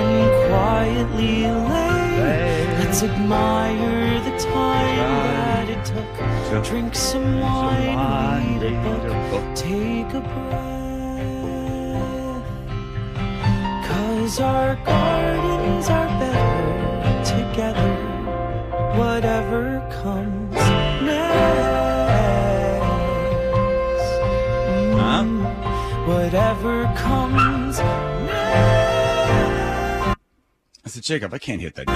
and 0.00 0.50
quietly 0.50 1.46
lay. 1.46 2.78
Let's 2.78 3.02
admire 3.02 4.20
the 4.28 4.34
time 4.38 4.96
that 4.98 5.68
it 5.70 5.82
took. 5.84 6.64
Drink 6.64 6.94
some 6.94 7.40
wine, 7.40 8.60
read 8.60 8.74
a 8.74 9.16
book, 9.30 9.46
take 9.54 10.12
a 10.12 10.20
breath. 10.20 10.68
Cause 13.88 14.40
our 14.40 14.76
gardens 14.84 15.17
Whatever 26.60 26.92
comes. 26.96 27.78
I 27.78 27.82
said, 30.86 31.04
Jacob, 31.04 31.32
I 31.32 31.38
can't 31.38 31.60
hit 31.60 31.76
that 31.76 31.86
note. 31.86 31.94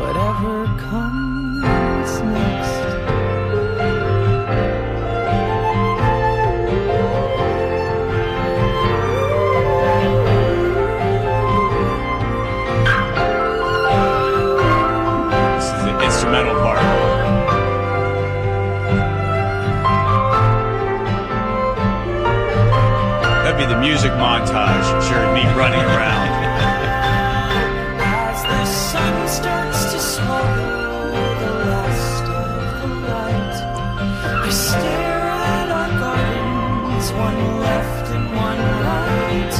Whatever 0.00 0.64
comes 0.80 1.03
music 23.84 24.12
montage. 24.12 24.88
Sure, 25.06 25.26
me 25.34 25.44
running 25.60 25.84
around. 25.92 26.28
As 28.00 28.42
the 28.42 28.64
sun 28.64 29.28
starts 29.28 29.92
to 29.92 29.98
the 31.42 31.52
last 31.68 32.24
of 32.40 32.80
the 32.80 32.96
I 34.24 34.50
stare 34.50 35.28
at 35.58 35.68
our 35.80 35.90
gardens, 36.00 37.06
one 37.12 37.40
left 37.60 38.06
and 38.16 38.26
one 38.48 38.62
right. 38.88 39.54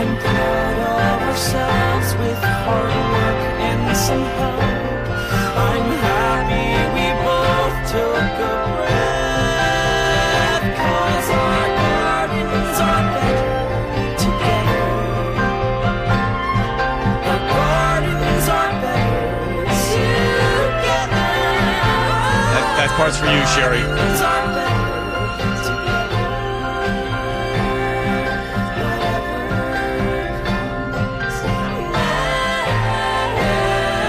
I'm 0.00 0.12
proud 0.24 0.76
of 0.96 1.28
ourselves 1.28 2.08
with 2.22 2.40
hard 2.64 2.94
work 3.12 3.40
and 3.68 3.96
some 3.96 4.24
help. 4.38 4.59
Part's 23.00 23.16
for 23.16 23.24
you, 23.24 23.46
Shari. 23.56 23.80
Gardens 23.80 24.20
are 24.20 24.52
better 24.52 24.90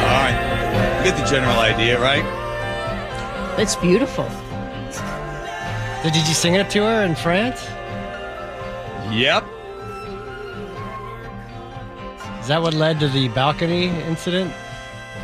All 0.04 0.20
right. 0.20 0.36
You 0.98 1.10
get 1.10 1.18
the 1.18 1.24
general 1.24 1.58
idea, 1.60 2.02
right? 2.02 2.26
It's 3.58 3.78
beautiful. 3.78 4.26
Did 6.04 6.14
you 6.14 6.34
sing 6.34 6.56
it 6.56 6.70
to 6.72 6.84
her 6.84 7.04
in 7.06 7.16
France? 7.16 7.64
Yep. 9.10 9.46
Is 12.42 12.48
that 12.50 12.62
what 12.62 12.74
led 12.74 13.00
to 13.00 13.08
the 13.08 13.30
balcony 13.30 13.88
incident? 14.02 14.54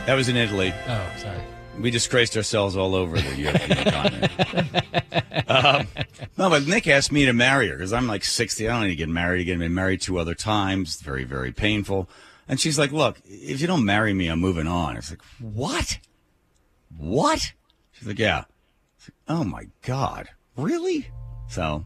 That 0.06 0.14
was 0.14 0.30
in 0.30 0.38
Italy. 0.38 0.74
Oh, 0.88 1.12
sorry. 1.18 1.42
We 1.80 1.92
disgraced 1.92 2.36
ourselves 2.36 2.76
all 2.76 2.96
over 2.96 3.20
the 3.20 3.36
European 3.36 3.84
continent. 3.92 4.32
Um, 5.48 5.88
no, 6.38 6.50
but 6.50 6.68
Nick 6.68 6.88
asked 6.88 7.12
me 7.12 7.26
to 7.26 7.34
marry 7.34 7.70
her 7.70 7.76
because 7.76 7.94
I'm 7.94 8.08
like 8.08 8.24
60. 8.24 8.68
I 8.68 8.72
don't 8.72 8.84
need 8.84 8.90
to 8.90 8.96
get 8.96 9.10
married 9.10 9.42
again. 9.42 9.56
I've 9.56 9.60
been 9.60 9.74
married 9.74 10.02
two 10.02 10.18
other 10.18 10.34
times. 10.34 11.00
Very, 11.02 11.24
very 11.24 11.52
painful. 11.52 12.10
And 12.48 12.60
she's 12.60 12.80
like, 12.80 12.92
look, 12.92 13.20
if 13.26 13.62
you 13.62 13.68
don't 13.68 13.86
marry 13.86 14.14
me, 14.14 14.28
I'm 14.28 14.40
moving 14.40 14.68
on. 14.68 14.98
It's 14.98 15.10
like, 15.10 15.22
what? 15.40 16.00
What? 16.98 17.54
She's 17.92 18.08
like, 18.08 18.20
yeah. 18.20 18.38
Like, 18.38 19.16
oh 19.28 19.44
my 19.44 19.68
God. 19.84 20.30
Really? 20.56 21.10
So 21.48 21.86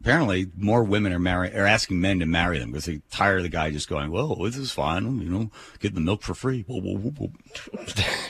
apparently 0.00 0.46
more 0.56 0.84
women 0.84 1.12
are 1.12 1.18
marrying 1.18 1.54
are 1.54 1.66
asking 1.66 2.00
men 2.00 2.20
to 2.20 2.26
marry 2.26 2.58
them 2.58 2.70
because 2.70 2.86
they're 2.86 3.00
tired 3.10 3.38
of 3.38 3.42
the 3.42 3.48
guy 3.48 3.70
just 3.70 3.88
going, 3.88 4.10
well, 4.10 4.34
this 4.36 4.56
is 4.56 4.70
fine. 4.70 5.20
You 5.20 5.28
know, 5.28 5.50
get 5.80 5.94
the 5.94 6.00
milk 6.00 6.22
for 6.22 6.34
free. 6.34 6.64
Whoa, 6.66 6.80
whoa, 6.80 6.96
whoa, 6.96 7.10
whoa. 7.10 7.32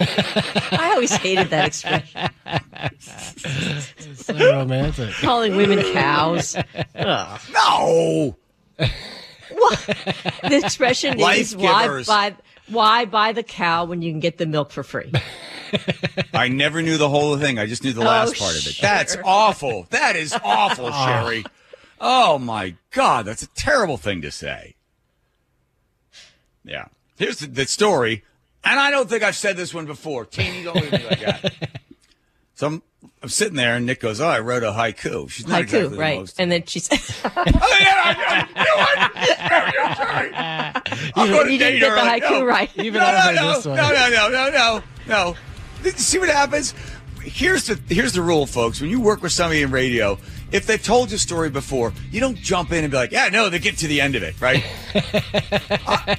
I 0.78 0.90
always 0.92 1.12
hated 1.12 1.50
that 1.50 1.66
expression. 1.66 2.30
So 4.14 4.34
romantic. 4.34 5.12
Calling 5.14 5.56
women 5.56 5.82
cows. 5.92 6.56
Ugh. 6.94 7.40
No. 7.52 8.36
The 8.78 10.60
expression 10.62 11.18
is 11.18 11.56
why 11.56 12.02
buy 12.04 12.36
why 12.68 13.04
buy 13.06 13.32
the 13.32 13.42
cow 13.42 13.86
when 13.86 14.02
you 14.02 14.12
can 14.12 14.20
get 14.20 14.38
the 14.38 14.46
milk 14.46 14.70
for 14.70 14.82
free? 14.82 15.10
I 16.32 16.48
never 16.48 16.82
knew 16.82 16.96
the 16.96 17.08
whole 17.08 17.36
thing. 17.38 17.58
I 17.58 17.66
just 17.66 17.82
knew 17.82 17.92
the 17.92 18.02
last 18.02 18.36
oh, 18.36 18.44
part 18.44 18.52
of 18.52 18.66
it. 18.66 18.74
sure. 18.74 18.88
That's 18.88 19.16
awful. 19.24 19.86
That 19.90 20.16
is 20.16 20.32
awful, 20.44 20.86
ah. 20.86 21.06
Shari. 21.06 21.44
Oh 22.00 22.38
my 22.38 22.74
God, 22.90 23.24
that's 23.26 23.42
a 23.42 23.48
terrible 23.48 23.96
thing 23.96 24.22
to 24.22 24.30
say. 24.30 24.74
Yeah. 26.64 26.86
Here's 27.16 27.38
the, 27.38 27.46
the 27.46 27.66
story, 27.66 28.24
and 28.64 28.78
I 28.78 28.90
don't 28.90 29.08
think 29.08 29.22
I've 29.22 29.34
said 29.36 29.56
this 29.56 29.74
one 29.74 29.86
before. 29.86 30.24
Teeny, 30.24 30.62
don't 30.64 30.76
look 30.76 30.92
at 30.92 31.00
me 31.02 31.08
like 31.08 31.20
that. 31.20 31.68
So 32.54 32.66
I'm, 32.66 32.82
I'm 33.22 33.28
sitting 33.28 33.54
there, 33.54 33.76
and 33.76 33.86
Nick 33.86 34.00
goes, 34.00 34.20
"Oh, 34.20 34.26
I 34.26 34.40
wrote 34.40 34.64
a 34.64 34.72
haiku." 34.72 35.30
She's 35.30 35.46
not 35.46 35.60
Haiku, 35.60 35.62
exactly 35.62 35.88
the 35.90 35.96
right? 35.96 36.18
most- 36.18 36.40
And 36.40 36.50
then 36.50 36.64
she 36.66 36.80
said, 36.80 36.98
Oh, 37.24 37.30
yeah, 37.46 37.94
I- 38.04 38.46
I- 38.56 38.58
you 38.58 38.64
know 38.64 38.76
what? 39.54 39.74
You're 39.74 39.94
sorry. 39.94 41.12
I'm 41.14 41.30
going 41.30 41.46
to 41.46 41.52
"You 41.52 41.58
date 41.60 41.78
didn't 41.78 41.80
get 41.82 41.90
her. 41.90 41.94
the 41.94 42.02
Like, 42.02 42.24
haiku 42.24 42.30
no. 42.40 42.44
right." 42.46 42.70
Even 42.74 42.94
no, 43.00 43.06
I've 43.06 43.14
no, 43.14 43.20
heard 43.20 43.34
no, 43.36 43.54
this 43.54 43.64
one. 43.66 43.76
no, 43.76 43.92
no, 43.92 44.08
no, 44.10 44.28
no, 44.28 44.50
no, 44.50 44.82
no. 45.06 45.36
Did 45.84 45.96
see 46.00 46.18
what 46.18 46.30
happens? 46.30 46.74
Here's 47.22 47.68
the 47.68 47.80
here's 47.94 48.12
the 48.14 48.22
rule, 48.22 48.44
folks. 48.44 48.80
When 48.80 48.90
you 48.90 49.00
work 49.00 49.22
with 49.22 49.30
somebody 49.30 49.62
in 49.62 49.70
radio, 49.70 50.18
if 50.52 50.66
they've 50.66 50.82
told 50.82 51.10
you 51.10 51.16
a 51.16 51.18
story 51.18 51.50
before, 51.50 51.92
you 52.10 52.20
don't 52.20 52.36
jump 52.36 52.72
in 52.72 52.84
and 52.84 52.90
be 52.90 52.96
like, 52.96 53.12
"Yeah, 53.12 53.28
no," 53.28 53.48
they 53.48 53.58
get 53.58 53.78
to 53.78 53.86
the 53.88 54.00
end 54.00 54.14
of 54.16 54.22
it, 54.22 54.40
right? 54.40 54.64
I, 54.94 56.16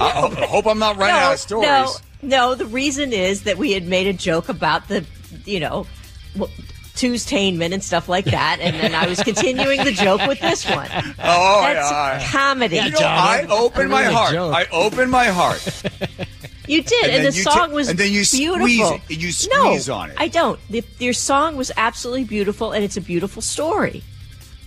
I 0.00 0.46
hope 0.48 0.66
I'm 0.66 0.78
not 0.78 0.96
running 0.96 1.14
out 1.16 1.34
of 1.34 1.40
stories. 1.40 1.66
No, 1.68 1.92
No, 2.22 2.54
the 2.54 2.66
reason 2.66 3.12
is 3.12 3.42
that 3.44 3.58
we 3.58 3.72
had 3.72 3.86
made 3.86 4.06
a 4.06 4.12
joke 4.12 4.48
about 4.48 4.88
the, 4.88 5.04
you 5.44 5.60
know, 5.60 5.86
w- 6.34 6.52
Tuesdainment 6.94 7.72
and 7.72 7.82
stuff 7.82 8.08
like 8.08 8.24
that, 8.26 8.58
and 8.60 8.76
then 8.76 8.94
I 8.94 9.08
was 9.08 9.22
continuing 9.24 9.82
the 9.84 9.92
joke 9.92 10.26
with 10.26 10.40
this 10.40 10.64
one. 10.68 10.88
Oh, 11.22 11.60
That's 11.62 11.90
yeah. 11.90 12.28
comedy. 12.30 12.76
You 12.76 12.90
know, 12.90 12.98
I 13.00 13.46
open 13.50 13.88
my 13.90 14.04
heart. 14.04 14.34
I 14.34 14.66
open 14.72 15.10
my 15.10 15.26
heart. 15.26 15.82
You 16.66 16.82
did, 16.82 17.04
And 17.04 17.12
and, 17.16 17.26
the 17.26 17.32
song 17.32 17.54
ta- 17.54 17.74
was 17.74 17.88
and 17.88 17.98
then 17.98 18.10
you 18.12 18.24
beautiful. 18.24 18.98
squeeze 18.98 19.22
you 19.22 19.32
squeeze 19.32 19.88
no, 19.88 19.94
on 19.94 20.10
it. 20.10 20.16
I 20.18 20.28
don't. 20.28 20.58
The, 20.70 20.82
your 20.98 21.12
song 21.12 21.56
was 21.56 21.70
absolutely 21.76 22.24
beautiful, 22.24 22.72
and 22.72 22.82
it's 22.82 22.96
a 22.96 23.00
beautiful 23.02 23.42
story. 23.42 24.02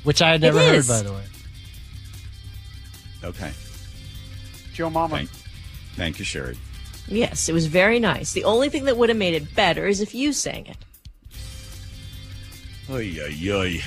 Which 0.04 0.22
I 0.22 0.32
had 0.32 0.42
never 0.42 0.60
heard, 0.60 0.76
is. 0.76 0.88
by 0.88 1.02
the 1.02 1.12
way. 1.12 1.24
Okay. 3.24 3.52
Joe 4.74 4.90
Mama. 4.90 5.18
Thank, 5.18 5.30
thank 5.96 6.20
you, 6.20 6.26
Shari. 6.26 6.58
Yes, 7.08 7.50
it 7.50 7.54
was 7.54 7.66
very 7.66 8.00
nice. 8.00 8.34
The 8.34 8.44
only 8.44 8.70
thing 8.70 8.86
that 8.86 8.98
would 8.98 9.10
have 9.10 9.18
made 9.18 9.34
it 9.34 9.56
better 9.56 9.88
is 9.88 10.02
if 10.02 10.14
you 10.14 10.34
sang 10.34 10.68
it. 10.68 10.78
Oy, 12.90 13.18
oy, 13.20 13.52
oy. 13.52 13.82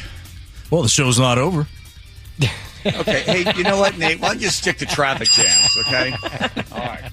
Well, 0.70 0.83
the 0.83 0.88
show's 0.88 1.18
not 1.18 1.38
over. 1.38 1.66
Okay. 2.87 3.20
Hey, 3.20 3.53
you 3.57 3.62
know 3.62 3.79
what, 3.79 3.99
Nate? 3.99 4.20
Why 4.20 4.29
don't 4.29 4.40
you 4.40 4.49
stick 4.49 4.79
to 4.79 4.87
traffic 4.87 5.29
jams, 5.29 5.77
okay? 5.87 6.12
All 6.73 6.79
right. 6.79 7.11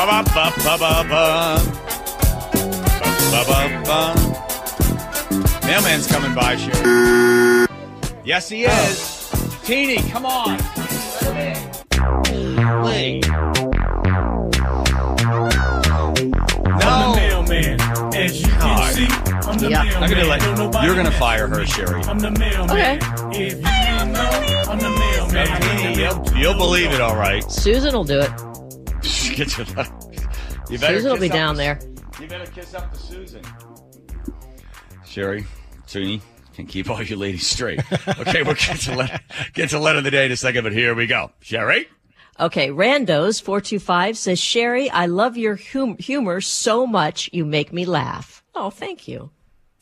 Ba-ba-ba-ba-ba-ba. 0.00 1.60
Ba-ba-ba. 3.32 4.00
Mailman's 5.66 6.06
coming 6.06 6.34
by, 6.34 6.56
Shari. 6.56 7.66
Yes, 8.24 8.48
he 8.48 8.64
is. 8.64 9.28
Teeny, 9.62 9.98
come 10.08 10.24
on. 10.24 10.56
Lee. 12.82 13.20
No. 16.80 17.14
mailman. 17.14 17.80
As 18.16 18.40
you 18.40 18.48
God. 18.48 18.58
can 18.58 18.94
see, 18.94 19.06
I'm 19.46 19.58
the 19.58 19.68
Yeah. 19.68 19.82
mailman. 19.82 20.02
I'm 20.02 20.08
gonna 20.08 20.24
let 20.24 20.40
Don't 20.40 20.56
nobody 20.56 20.86
you're 20.86 20.96
gonna 20.96 21.10
have 21.10 21.18
fire 21.20 21.46
to 21.46 21.54
her, 21.56 21.60
know. 21.60 21.64
Shari. 21.66 22.02
I'm 22.04 22.18
the 22.18 22.30
mailman. 22.30 22.70
Okay. 22.70 22.98
If 23.32 23.52
you 23.52 23.66
didn't 23.68 24.12
know, 24.12 24.30
I'm 24.66 24.78
the 24.78 24.88
mailman. 24.88 25.60
Teeny, 25.60 26.00
you'll, 26.00 26.38
you'll 26.38 26.54
believe 26.54 26.90
it, 26.90 27.02
all 27.02 27.16
right. 27.16 27.44
Susan 27.52 27.92
will 27.92 28.04
do 28.04 28.20
it. 28.20 28.30
You 29.40 30.78
better 30.78 30.96
Susan 30.96 31.10
will 31.12 31.18
be 31.18 31.28
down 31.28 31.56
there. 31.56 31.80
You 32.20 32.26
better 32.26 32.50
kiss 32.50 32.74
up 32.74 32.92
to 32.92 32.98
Susan. 32.98 33.42
Shari, 35.06 35.44
Toonie, 35.86 36.20
can 36.54 36.66
keep 36.66 36.88
all 36.90 37.02
you 37.02 37.16
ladies 37.16 37.46
straight. 37.46 37.80
Okay, 38.20 38.42
we'll 38.42 38.54
get 38.54 38.78
to 38.80 38.94
letter, 38.94 39.18
get 39.54 39.70
to 39.70 39.78
letter 39.78 39.98
of 39.98 40.04
the 40.04 40.10
day 40.10 40.26
in 40.26 40.32
a 40.32 40.36
second, 40.36 40.62
but 40.64 40.72
here 40.72 40.94
we 40.94 41.06
go. 41.06 41.30
Shari? 41.40 41.88
Okay, 42.38 42.68
Randos 42.68 43.42
four 43.42 43.60
two 43.60 43.78
five 43.78 44.16
says 44.16 44.38
Shari, 44.38 44.88
I 44.90 45.06
love 45.06 45.36
your 45.36 45.56
hum- 45.56 45.96
humor 45.98 46.40
so 46.40 46.86
much. 46.86 47.30
You 47.32 47.44
make 47.44 47.72
me 47.72 47.84
laugh. 47.84 48.42
Oh, 48.54 48.70
thank 48.70 49.08
you. 49.08 49.30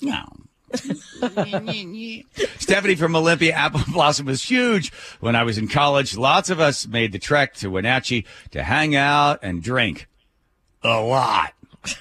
No. 0.01 0.25
Stephanie 2.59 2.95
from 2.95 3.17
Olympia, 3.17 3.53
Apple 3.53 3.81
Blossom 3.93 4.27
was 4.27 4.43
huge 4.43 4.93
when 5.21 5.35
I 5.35 5.43
was 5.43 5.59
in 5.59 5.69
college. 5.69 6.17
Lots 6.17 6.51
of 6.51 6.61
us 6.61 6.87
made 6.87 7.13
the 7.13 7.19
trek 7.19 7.55
to 7.55 7.71
Wenatchee 7.71 8.27
to 8.51 8.63
hang 8.63 8.95
out 8.95 9.41
and 9.43 9.63
drink. 9.63 10.09
A 10.83 11.01
lot. 11.01 11.53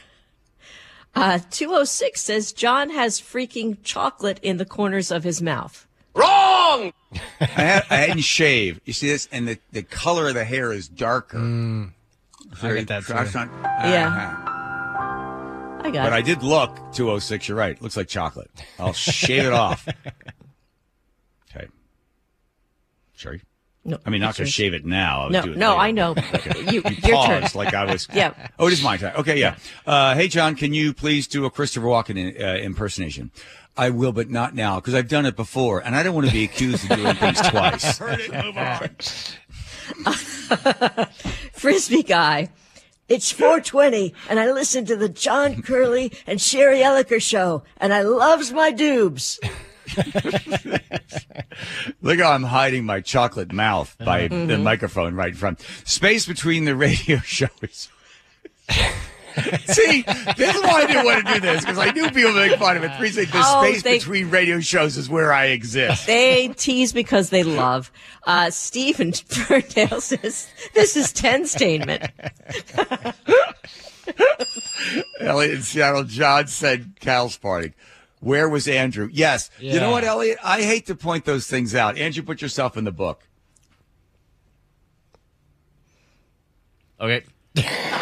Uh, 1.16 1.40
206 1.50 2.22
says 2.22 2.54
John 2.54 2.92
has 2.92 3.20
freaking 3.20 3.78
chocolate 3.82 4.40
in 4.44 4.58
the 4.58 4.66
corners 4.66 5.10
of 5.10 5.24
his 5.24 5.42
mouth. 5.42 5.88
I, 7.42 7.46
had, 7.46 7.86
I 7.90 7.96
hadn't 7.96 8.20
shaved. 8.22 8.82
You 8.86 8.94
see 8.94 9.08
this? 9.08 9.28
And 9.32 9.48
the, 9.48 9.58
the 9.72 9.82
color 9.82 10.28
of 10.28 10.36
the 10.36 10.44
hair 10.44 10.72
is 10.72 10.88
darker. 10.88 11.40
I 12.62 12.74
get 12.76 12.88
that 12.90 13.04
too. 13.04 13.14
Yeah. 13.90 14.08
uh-huh. 14.10 14.57
I 15.82 15.92
got 15.92 16.04
But 16.10 16.14
it. 16.14 16.16
I 16.16 16.22
did 16.22 16.44
look 16.44 16.76
206. 16.94 17.48
You're 17.48 17.58
right. 17.58 17.82
Looks 17.82 17.96
like 17.98 18.08
chocolate. 18.08 18.50
I'll 18.80 18.94
shave 18.94 19.46
it 19.46 19.54
off. 19.54 19.88
Okay. 21.56 21.68
Shari? 23.16 23.42
no, 23.86 23.98
I 24.06 24.10
mean, 24.10 24.20
not 24.22 24.36
going 24.36 24.46
to 24.46 24.52
shave 24.52 24.74
it 24.74 24.86
now. 24.86 25.22
I 25.22 25.24
would 25.26 25.34
No, 25.34 25.42
do 25.44 25.52
it 25.54 25.58
no, 25.58 25.70
later. 25.70 25.80
I 25.82 25.92
know. 25.92 26.16
You, 26.58 26.64
You 26.64 26.74
your 26.74 26.92
turn. 27.26 27.42
paused 27.42 27.56
like 27.56 27.74
I 27.74 27.86
was. 27.86 28.06
Yeah. 28.14 28.34
Oh, 28.60 28.68
it 28.68 28.74
is 28.74 28.84
my 28.84 28.98
turn. 28.98 29.14
Okay, 29.16 29.40
yeah. 29.40 29.56
Uh, 29.86 30.14
hey, 30.14 30.28
John, 30.28 30.56
can 30.56 30.74
you 30.74 30.94
please 30.94 31.26
do 31.28 31.46
a 31.46 31.50
Christopher 31.50 31.86
Walken 31.88 32.18
in, 32.18 32.36
uh, 32.44 32.56
impersonation? 32.58 33.32
I 33.78 33.90
will, 33.92 34.12
but 34.12 34.30
not 34.30 34.54
now 34.56 34.76
because 34.82 34.94
I've 34.94 35.08
done 35.08 35.26
it 35.26 35.36
before, 35.38 35.80
and 35.80 35.96
I 35.96 36.04
don't 36.04 36.14
want 36.16 36.28
to 36.28 36.34
be 36.34 36.44
accused 36.44 36.92
of 36.92 36.98
doing 36.98 37.16
things 37.16 37.40
twice. 37.50 37.98
Heard 38.00 38.20
it. 38.20 38.34
Move 38.34 38.58
on. 38.58 38.90
Frisbee 41.54 42.04
guy. 42.04 42.50
It's 43.08 43.32
420, 43.32 44.14
and 44.30 44.40
I 44.40 44.52
listen 44.52 44.86
to 44.86 44.96
the 44.98 45.08
John 45.10 45.62
Curley 45.62 46.12
and 46.28 46.42
Shari 46.42 46.80
Elliker 46.80 47.22
show, 47.22 47.64
and 47.78 47.94
I 47.94 48.02
loves 48.02 48.52
my 48.52 48.72
doobs. 48.74 49.40
Look 52.02 52.20
how 52.20 52.32
I'm 52.32 52.44
hiding 52.44 52.86
my 52.86 53.00
chocolate 53.02 53.52
mouth 53.54 53.96
by 54.00 54.28
Mm-hmm. 54.28 54.48
the 54.48 54.58
microphone 54.58 55.16
right 55.16 55.30
in 55.30 55.36
front. 55.36 55.62
Space 55.86 56.26
between 56.26 56.66
the 56.66 56.76
radio 56.76 57.18
shows. 57.24 57.90
See, 59.66 60.02
this 60.36 60.56
is 60.56 60.62
why 60.64 60.82
I 60.84 60.86
didn't 60.88 61.06
want 61.06 61.26
to 61.28 61.34
do 61.36 61.40
this 61.40 61.62
because 61.62 61.78
I 61.78 61.92
knew 61.92 62.10
people 62.10 62.34
would 62.34 62.50
make 62.50 62.60
fun 62.60 62.76
of 62.78 62.84
it. 62.84 62.92
Appreciate 62.92 63.32
the 63.32 63.42
Oh, 63.44 63.64
space 63.64 63.84
they- 63.84 63.98
between 64.00 64.30
radio 64.30 64.60
shows 64.60 64.98
is 64.98 65.10
where 65.10 65.32
I 65.32 65.48
exist. 65.48 66.08
They 66.08 66.48
tease 66.50 66.92
because 66.94 67.30
they 67.30 67.44
love. 67.44 67.92
Uh, 68.26 68.50
Stephen 68.50 69.12
Burndale 69.12 70.02
says, 70.02 70.50
this 70.74 70.98
is 70.98 71.12
tenstainment. 71.14 72.04
Elliot 75.20 75.54
in 75.56 75.62
Seattle, 75.62 76.04
John 76.04 76.48
said 76.48 76.94
Cal's 77.00 77.38
party. 77.38 77.74
Where 78.20 78.50
was 78.50 78.68
Andrew? 78.68 79.10
Yes. 79.12 79.50
You 79.60 79.80
know 79.80 79.92
what, 79.92 80.04
Elliot? 80.04 80.40
I 80.44 80.62
hate 80.64 80.88
to 80.88 80.96
point 80.96 81.26
those 81.26 81.46
things 81.48 81.76
out. 81.76 81.98
Andrew, 81.98 82.24
put 82.24 82.42
yourself 82.42 82.76
in 82.78 82.84
the 82.84 82.92
book. 82.92 83.24
Okay. 87.00 87.24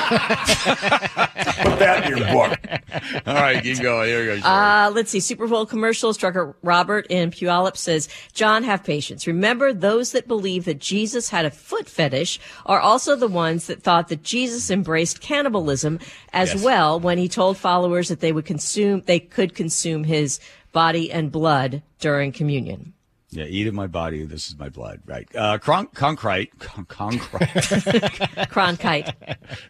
Put 0.10 1.80
that 1.80 2.04
in 2.10 2.18
your 2.18 2.28
book. 2.28 2.60
All 3.26 3.34
right, 3.34 3.62
keep 3.64 3.80
going. 3.82 4.08
Here 4.08 4.34
we 4.36 4.42
go. 4.42 4.48
Uh, 4.48 4.92
let's 4.94 5.12
see. 5.12 5.20
Super 5.20 5.48
Bowl 5.48 5.66
commercials. 5.66 6.18
Trucker 6.18 6.56
Robert 6.64 7.08
in 7.10 7.32
Puyallup 7.32 7.78
says, 7.78 8.08
John, 8.34 8.64
have 8.64 8.84
patience. 8.84 9.28
Remember, 9.28 9.74
those 9.74 10.12
that 10.12 10.28
believe 10.28 10.66
that 10.66 10.80
Jesus 10.80 11.30
had 11.30 11.46
a 11.46 11.52
foot 11.52 11.88
fetish 11.88 12.40
are 12.66 12.80
also 12.80 13.16
the 13.16 13.28
ones 13.28 13.68
that 13.68 13.84
thought 13.84 14.08
that 14.10 14.24
Jesus 14.24 14.70
embraced 14.72 15.22
cannibalism 15.22 16.00
as 16.34 16.54
Yes. 16.54 16.64
well 16.64 17.00
when 17.00 17.18
he 17.18 17.28
told 17.28 17.58
followers 17.58 18.08
that 18.10 18.20
they 18.20 18.32
would 18.32 18.46
consume, 18.46 19.02
they 19.06 19.20
could 19.20 19.54
consume 19.56 20.04
his 20.04 20.40
body 20.72 21.12
and 21.12 21.32
blood 21.32 21.82
during 22.00 22.32
communion. 22.32 22.94
Yeah, 23.36 23.46
eat 23.46 23.68
of 23.68 23.74
my 23.74 23.88
body. 23.88 24.24
This 24.26 24.48
is 24.48 24.58
my 24.58 24.70
blood. 24.70 25.02
Right. 25.06 25.28
Uh, 25.36 25.58
cron- 25.58 25.88
concrete. 25.88 26.58
Con- 26.60 26.86
concrete. 26.86 27.40
Cronkite. 28.50 29.14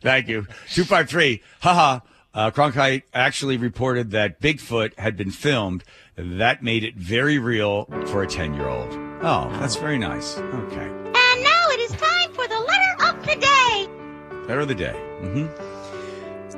Thank 0.01 0.27
you. 0.27 0.43
253. 0.69 1.41
Haha. 1.61 1.99
Uh, 2.33 2.51
Cronkite 2.51 3.03
actually 3.13 3.57
reported 3.57 4.11
that 4.11 4.41
Bigfoot 4.41 4.97
had 4.99 5.15
been 5.17 5.31
filmed. 5.31 5.83
That 6.15 6.61
made 6.63 6.83
it 6.83 6.95
very 6.95 7.39
real 7.39 7.85
for 8.07 8.21
a 8.23 8.27
10 8.27 8.53
year 8.53 8.67
old. 8.67 8.91
Oh, 9.21 9.49
that's 9.59 9.77
very 9.77 9.97
nice. 9.97 10.37
Okay. 10.37 10.85
And 10.85 11.43
now 11.43 11.69
it 11.69 11.79
is 11.79 11.91
time 11.91 12.31
for 12.33 12.47
the 12.47 12.59
letter 12.59 13.05
of 13.09 13.25
the 13.25 13.35
day. 13.35 14.47
Better 14.47 14.59
of 14.59 14.67
the 14.67 14.75
day. 14.75 14.93
hmm 15.21 15.47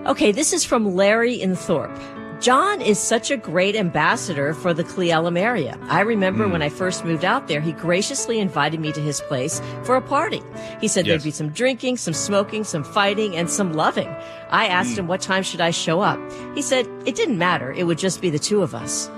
Okay, 0.07 0.31
this 0.31 0.51
is 0.53 0.63
from 0.65 0.95
Larry 0.95 1.39
in 1.41 1.55
Thorp. 1.55 1.91
John 2.39 2.81
is 2.81 2.99
such 2.99 3.31
a 3.31 3.37
great 3.37 3.75
ambassador 3.75 4.53
for 4.53 4.71
the 4.73 4.83
Cle 4.83 5.05
Elum 5.05 5.39
area. 5.39 5.77
I 5.89 6.01
remember 6.01 6.45
Hmm. 6.45 6.51
when 6.51 6.61
I 6.61 6.69
first 6.69 7.03
moved 7.03 7.25
out 7.25 7.47
there, 7.47 7.61
he 7.61 7.71
graciously 7.71 8.39
invited 8.39 8.79
me 8.79 8.91
to 8.91 9.01
his 9.01 9.21
place 9.21 9.59
for 9.83 9.95
a 9.95 10.01
party. 10.01 10.43
He 10.79 10.87
said 10.87 11.05
Yes. 11.07 11.13
there'd 11.13 11.23
be 11.23 11.31
some 11.31 11.49
drinking, 11.49 11.97
some 11.97 12.13
smoking, 12.13 12.63
some 12.63 12.83
fighting, 12.83 13.35
and 13.35 13.49
some 13.49 13.73
loving. 13.73 14.07
I 14.51 14.67
asked 14.67 14.91
Hmm. 14.93 14.99
him 14.99 15.07
what 15.07 15.21
time 15.21 15.41
should 15.41 15.61
I 15.61 15.71
show 15.71 16.01
up. 16.01 16.19
He 16.53 16.61
said 16.61 16.87
it 17.05 17.15
didn't 17.15 17.39
matter. 17.39 17.71
It 17.71 17.85
would 17.87 17.97
just 17.97 18.21
be 18.21 18.29
the 18.29 18.39
two 18.39 18.61
of 18.61 18.75
us. 18.75 19.09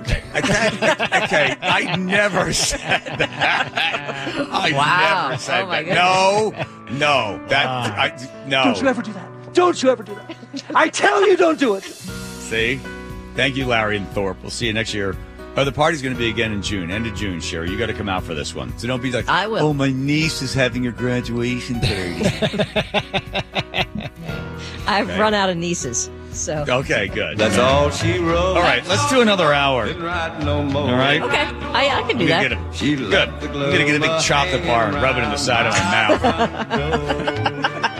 Okay. 0.00 0.22
Okay. 0.36 0.68
okay. 1.24 1.56
I 1.60 1.96
never 1.96 2.52
said 2.52 3.02
that. 3.18 3.72
I 4.50 4.72
Wow. 4.72 5.28
never 5.28 5.42
said 5.42 5.64
Oh, 5.64 5.66
my 5.66 5.82
that. 5.82 5.94
No. 5.94 6.54
No. 6.92 7.40
That. 7.48 7.66
I, 7.66 8.12
no. 8.46 8.64
Don't 8.64 8.80
you 8.80 8.88
ever 8.88 9.02
do 9.02 9.12
that. 9.12 9.28
Don't 9.54 9.82
you 9.82 9.90
ever 9.90 10.02
do 10.04 10.14
that. 10.14 10.34
I 10.74 10.88
tell 10.88 11.26
you, 11.26 11.36
don't 11.36 11.58
do 11.58 11.74
it. 11.74 11.84
See? 12.48 12.80
Thank 13.34 13.56
you, 13.56 13.66
Larry 13.66 13.96
and 13.96 14.08
Thorp. 14.10 14.40
We'll 14.42 14.50
see 14.50 14.66
you 14.66 14.72
next 14.72 14.94
year. 14.94 15.14
Oh, 15.56 15.64
the 15.64 15.72
party's 15.72 16.02
going 16.02 16.14
to 16.14 16.18
be 16.18 16.28
again 16.30 16.52
in 16.52 16.62
June, 16.62 16.90
end 16.90 17.06
of 17.06 17.14
June, 17.14 17.40
Shari. 17.40 17.70
You 17.70 17.76
got 17.78 17.86
to 17.86 17.92
come 17.94 18.08
out 18.08 18.22
for 18.22 18.32
this 18.34 18.54
one. 18.54 18.76
So 18.78 18.86
don't 18.86 19.02
be 19.02 19.10
like, 19.10 19.28
I 19.28 19.46
will. 19.46 19.58
oh, 19.66 19.74
my 19.74 19.90
niece 19.90 20.40
is 20.40 20.54
having 20.54 20.84
her 20.84 20.92
graduation 20.92 21.80
party. 21.80 22.22
I've 24.86 25.08
Okay. 25.10 25.20
run 25.20 25.34
out 25.34 25.50
of 25.50 25.56
nieces. 25.56 26.10
So 26.32 26.64
Okay, 26.68 27.08
good. 27.08 27.36
That's 27.38 27.58
all 27.58 27.90
she 27.90 28.18
wrote. 28.18 28.56
All 28.56 28.62
right, 28.62 28.86
let's 28.86 29.08
do 29.10 29.20
another 29.20 29.52
hour. 29.52 29.92
No 30.44 30.62
more. 30.62 30.82
All 30.82 30.92
right. 30.92 31.20
okay, 31.20 31.42
I, 31.42 32.00
I 32.00 32.02
can 32.08 32.16
do 32.18 32.24
I'm 32.24 32.28
that. 32.28 32.48
gonna 32.50 32.70
get 32.72 32.92
a, 32.92 32.96
good. 32.96 33.28
I'm 33.28 33.50
gonna 33.50 33.84
get 33.84 33.96
a 33.96 34.00
big 34.00 34.02
glove 34.08 34.22
chocolate 34.22 34.62
bar 34.64 34.86
and 34.86 34.94
rub 34.96 35.16
it 35.16 35.24
in 35.24 35.30
the 35.30 35.36
side 35.36 35.66
of 35.66 35.74
my 35.74 35.80
mouth. 35.90 36.22
Go. 37.94 37.97